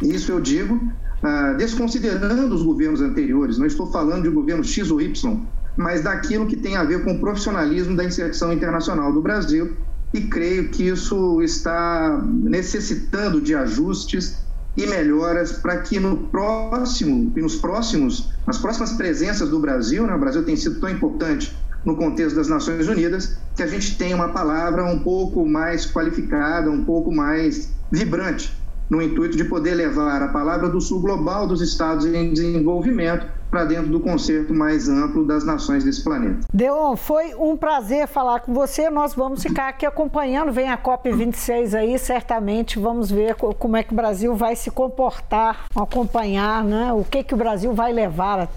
Isso 0.03 0.33
eu 0.33 0.41
digo 0.41 0.81
ah, 1.23 1.55
desconsiderando 1.57 2.55
os 2.55 2.63
governos 2.63 3.01
anteriores, 3.01 3.59
não 3.59 3.67
estou 3.67 3.91
falando 3.91 4.25
de 4.25 4.29
governo 4.29 4.65
X 4.65 4.91
ou 4.91 5.01
Y, 5.01 5.41
mas 5.77 6.03
daquilo 6.03 6.47
que 6.47 6.57
tem 6.57 6.77
a 6.77 6.85
ver 6.85 7.05
com 7.05 7.13
o 7.13 7.21
profissionalismo 7.21 7.97
da 7.97 8.05
inserção 8.05 8.53
internacional 8.53 9.13
do 9.13 9.23
Brasil, 9.23 9.77
e 10.13 10.21
creio 10.23 10.69
que 10.69 10.87
isso 10.87 11.43
está 11.43 12.23
necessitando 12.29 13.41
de 13.41 13.55
ajustes 13.55 14.45
e 14.77 14.87
melhoras 14.87 15.53
para 15.53 15.79
que 15.79 15.99
no 15.99 16.29
próximo 16.29 17.33
nos 17.37 17.57
próximos 17.57 18.31
nas 18.47 18.59
próximas 18.59 18.93
presenças 18.93 19.49
do 19.49 19.59
Brasil, 19.59 20.07
né, 20.07 20.15
o 20.15 20.19
Brasil 20.19 20.45
tem 20.45 20.57
sido 20.57 20.79
tão 20.79 20.89
importante 20.89 21.57
no 21.85 21.97
contexto 21.97 22.37
das 22.37 22.49
Nações 22.49 22.89
Unidas, 22.89 23.37
que 23.55 23.63
a 23.63 23.67
gente 23.67 23.97
tenha 23.97 24.17
uma 24.17 24.31
palavra 24.31 24.85
um 24.85 24.99
pouco 25.01 25.47
mais 25.47 25.87
qualificada, 25.87 26.71
um 26.71 26.85
pouco 26.85 27.15
mais 27.15 27.75
vibrante 27.91 28.53
no 28.91 29.01
intuito 29.01 29.37
de 29.37 29.45
poder 29.45 29.75
levar 29.75 30.23
a 30.23 30.29
palavra 30.29 30.69
do 30.69 30.81
sul 30.81 31.01
global 31.01 31.47
dos 31.47 31.61
estados 31.61 32.05
em 32.07 32.33
desenvolvimento 32.33 33.27
para 33.55 33.65
dentro 33.67 33.87
do 33.87 34.01
concerto 34.01 34.53
mais 34.53 34.89
amplo 34.89 35.25
das 35.25 35.45
nações 35.45 35.85
desse 35.85 36.03
planeta. 36.03 36.41
Deon, 36.53 36.97
foi 36.97 37.37
um 37.37 37.57
prazer 37.57 38.09
falar 38.09 38.41
com 38.41 38.53
você. 38.53 38.91
Nós 38.91 39.15
vamos 39.15 39.45
ficar 39.45 39.69
aqui 39.69 39.87
acompanhando. 39.87 40.51
Vem 40.51 40.69
a 40.69 40.77
COP26 40.77 41.79
aí, 41.79 41.97
certamente 41.97 42.81
vamos 42.81 43.13
ver 43.13 43.37
como 43.37 43.77
é 43.77 43.85
que 43.85 43.93
o 43.93 43.97
Brasil 43.97 44.35
vai 44.35 44.57
se 44.57 44.73
comportar, 44.73 45.67
acompanhar, 45.73 46.65
né? 46.65 46.93
O 46.93 47.05
que 47.05 47.23
que 47.23 47.33
o 47.33 47.37
Brasil 47.37 47.73
vai 47.73 47.93
levar, 47.93 48.49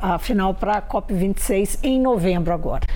afinal, 0.00 0.54
para 0.54 0.78
a 0.78 0.82
COP26 0.82 1.80
em 1.82 2.00
novembro 2.00 2.54
agora. 2.54 2.86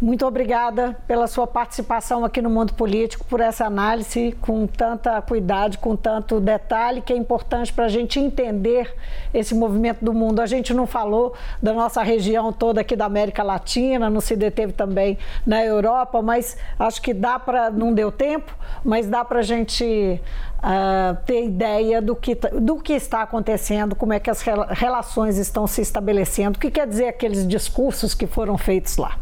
Muito 0.00 0.26
obrigada 0.26 0.96
pela 1.06 1.26
sua 1.26 1.46
participação 1.46 2.24
aqui 2.24 2.40
no 2.40 2.48
Mundo 2.48 2.72
Político, 2.72 3.22
por 3.26 3.38
essa 3.38 3.66
análise 3.66 4.32
com 4.40 4.66
tanta 4.66 5.20
cuidado, 5.20 5.76
com 5.76 5.94
tanto 5.94 6.40
detalhe, 6.40 7.02
que 7.02 7.12
é 7.12 7.16
importante 7.16 7.70
para 7.70 7.84
a 7.84 7.88
gente 7.90 8.18
entender 8.18 8.96
esse 9.34 9.54
movimento 9.54 10.02
do 10.02 10.14
mundo. 10.14 10.40
A 10.40 10.46
gente 10.46 10.72
não 10.72 10.86
falou 10.86 11.34
da 11.62 11.74
nossa 11.74 12.02
região 12.02 12.50
toda 12.50 12.80
aqui 12.80 12.96
da 12.96 13.04
América 13.04 13.42
Latina, 13.42 14.08
não 14.08 14.22
se 14.22 14.34
deteve 14.34 14.72
também 14.72 15.18
na 15.46 15.62
Europa, 15.62 16.22
mas 16.22 16.56
acho 16.78 17.02
que 17.02 17.12
dá 17.12 17.38
para, 17.38 17.68
não 17.68 17.92
deu 17.92 18.10
tempo, 18.10 18.56
mas 18.82 19.06
dá 19.06 19.22
para 19.22 19.40
a 19.40 19.42
gente 19.42 20.18
uh, 20.60 21.14
ter 21.26 21.44
ideia 21.44 22.00
do 22.00 22.16
que, 22.16 22.34
do 22.34 22.76
que 22.76 22.94
está 22.94 23.20
acontecendo, 23.20 23.94
como 23.94 24.14
é 24.14 24.18
que 24.18 24.30
as 24.30 24.40
relações 24.70 25.36
estão 25.36 25.66
se 25.66 25.82
estabelecendo, 25.82 26.56
o 26.56 26.58
que 26.58 26.70
quer 26.70 26.86
dizer 26.86 27.08
aqueles 27.08 27.46
discursos 27.46 28.14
que 28.14 28.26
foram 28.26 28.56
feitos 28.56 28.96
lá 28.96 29.18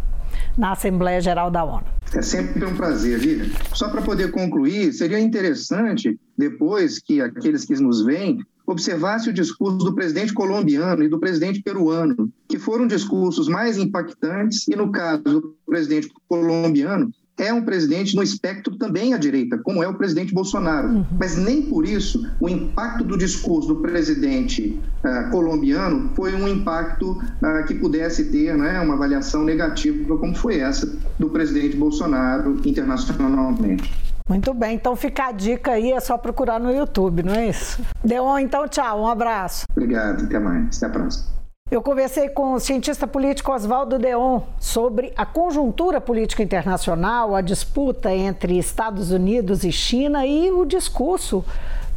na 0.56 0.72
Assembleia 0.72 1.20
Geral 1.20 1.50
da 1.50 1.64
ONU. 1.64 1.84
É 2.14 2.22
sempre 2.22 2.64
um 2.64 2.74
prazer, 2.74 3.18
Vivian. 3.18 3.50
Só 3.74 3.88
para 3.88 4.02
poder 4.02 4.30
concluir, 4.30 4.92
seria 4.92 5.20
interessante, 5.20 6.18
depois 6.36 6.98
que 6.98 7.20
aqueles 7.20 7.64
que 7.64 7.74
nos 7.74 8.02
veem, 8.04 8.38
observasse 8.66 9.30
o 9.30 9.32
discurso 9.32 9.78
do 9.78 9.94
presidente 9.94 10.32
colombiano 10.32 11.02
e 11.02 11.08
do 11.08 11.18
presidente 11.18 11.62
peruano, 11.62 12.30
que 12.46 12.58
foram 12.58 12.86
discursos 12.86 13.48
mais 13.48 13.78
impactantes, 13.78 14.68
e 14.68 14.76
no 14.76 14.92
caso 14.92 15.22
do 15.22 15.56
presidente 15.66 16.10
colombiano, 16.28 17.10
é 17.38 17.52
um 17.52 17.62
presidente 17.62 18.16
no 18.16 18.22
espectro 18.22 18.76
também 18.76 19.14
à 19.14 19.18
direita, 19.18 19.58
como 19.58 19.82
é 19.82 19.88
o 19.88 19.94
presidente 19.94 20.34
Bolsonaro. 20.34 20.88
Uhum. 20.88 21.06
Mas 21.18 21.36
nem 21.36 21.62
por 21.62 21.86
isso 21.86 22.28
o 22.40 22.48
impacto 22.48 23.04
do 23.04 23.16
discurso 23.16 23.68
do 23.68 23.76
presidente 23.76 24.80
uh, 25.04 25.30
colombiano 25.30 26.10
foi 26.14 26.34
um 26.34 26.48
impacto 26.48 27.12
uh, 27.12 27.66
que 27.66 27.74
pudesse 27.74 28.26
ter 28.30 28.56
né, 28.56 28.80
uma 28.80 28.94
avaliação 28.94 29.44
negativa, 29.44 30.16
como 30.18 30.34
foi 30.34 30.58
essa 30.58 30.98
do 31.18 31.30
presidente 31.30 31.76
Bolsonaro 31.76 32.60
internacionalmente. 32.64 34.08
Muito 34.28 34.52
bem, 34.52 34.74
então 34.74 34.94
fica 34.94 35.28
a 35.28 35.32
dica 35.32 35.72
aí, 35.72 35.90
é 35.90 36.00
só 36.00 36.18
procurar 36.18 36.60
no 36.60 36.70
YouTube, 36.70 37.22
não 37.22 37.32
é 37.32 37.48
isso? 37.48 37.80
Deon, 38.04 38.38
então 38.40 38.68
tchau, 38.68 39.02
um 39.02 39.06
abraço. 39.06 39.64
Obrigado, 39.70 40.24
até 40.24 40.38
mais, 40.38 40.76
até 40.76 40.86
a 40.86 40.90
próxima. 40.90 41.37
Eu 41.70 41.82
conversei 41.82 42.30
com 42.30 42.54
o 42.54 42.60
cientista 42.60 43.06
político 43.06 43.52
Oswaldo 43.52 43.98
Deon 43.98 44.40
sobre 44.58 45.12
a 45.14 45.26
conjuntura 45.26 46.00
política 46.00 46.42
internacional, 46.42 47.36
a 47.36 47.42
disputa 47.42 48.10
entre 48.10 48.58
Estados 48.58 49.10
Unidos 49.10 49.64
e 49.64 49.70
China 49.70 50.24
e 50.24 50.50
o 50.50 50.64
discurso 50.64 51.44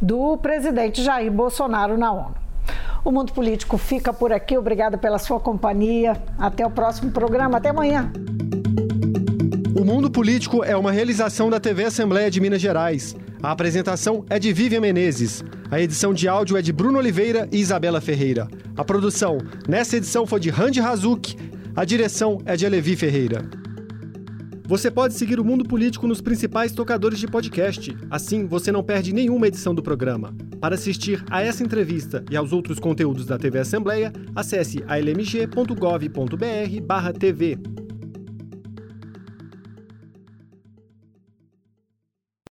do 0.00 0.36
presidente 0.36 1.02
Jair 1.02 1.32
Bolsonaro 1.32 1.96
na 1.96 2.12
ONU. 2.12 2.34
O 3.02 3.10
Mundo 3.10 3.32
Político 3.32 3.78
fica 3.78 4.12
por 4.12 4.30
aqui. 4.30 4.58
Obrigada 4.58 4.98
pela 4.98 5.18
sua 5.18 5.40
companhia. 5.40 6.22
Até 6.38 6.66
o 6.66 6.70
próximo 6.70 7.10
programa. 7.10 7.56
Até 7.56 7.70
amanhã. 7.70 8.12
O 9.74 9.84
Mundo 9.86 10.10
Político 10.10 10.62
é 10.62 10.76
uma 10.76 10.92
realização 10.92 11.48
da 11.48 11.58
TV 11.58 11.84
Assembleia 11.84 12.30
de 12.30 12.42
Minas 12.42 12.60
Gerais. 12.60 13.16
A 13.42 13.50
apresentação 13.50 14.24
é 14.28 14.38
de 14.38 14.52
Vivian 14.52 14.80
Menezes. 14.80 15.42
A 15.72 15.80
edição 15.80 16.12
de 16.12 16.28
áudio 16.28 16.56
é 16.58 16.60
de 16.60 16.70
Bruno 16.70 16.98
Oliveira 16.98 17.48
e 17.50 17.56
Isabela 17.56 17.98
Ferreira. 17.98 18.46
A 18.76 18.84
produção 18.84 19.38
nessa 19.66 19.96
edição 19.96 20.26
foi 20.26 20.38
de 20.38 20.50
Randy 20.50 20.80
Razuk. 20.80 21.34
A 21.74 21.82
direção 21.82 22.42
é 22.44 22.58
de 22.58 22.66
Alevi 22.66 22.94
Ferreira. 22.94 23.48
Você 24.66 24.90
pode 24.90 25.14
seguir 25.14 25.40
o 25.40 25.44
Mundo 25.44 25.64
Político 25.64 26.06
nos 26.06 26.20
principais 26.20 26.72
tocadores 26.72 27.18
de 27.18 27.26
podcast. 27.26 27.96
Assim, 28.10 28.46
você 28.46 28.70
não 28.70 28.82
perde 28.82 29.14
nenhuma 29.14 29.48
edição 29.48 29.74
do 29.74 29.82
programa. 29.82 30.36
Para 30.60 30.74
assistir 30.74 31.24
a 31.30 31.40
essa 31.40 31.64
entrevista 31.64 32.22
e 32.30 32.36
aos 32.36 32.52
outros 32.52 32.78
conteúdos 32.78 33.24
da 33.24 33.38
TV 33.38 33.60
Assembleia, 33.60 34.12
acesse 34.36 34.84
almg.gov.br/tv. 34.86 37.81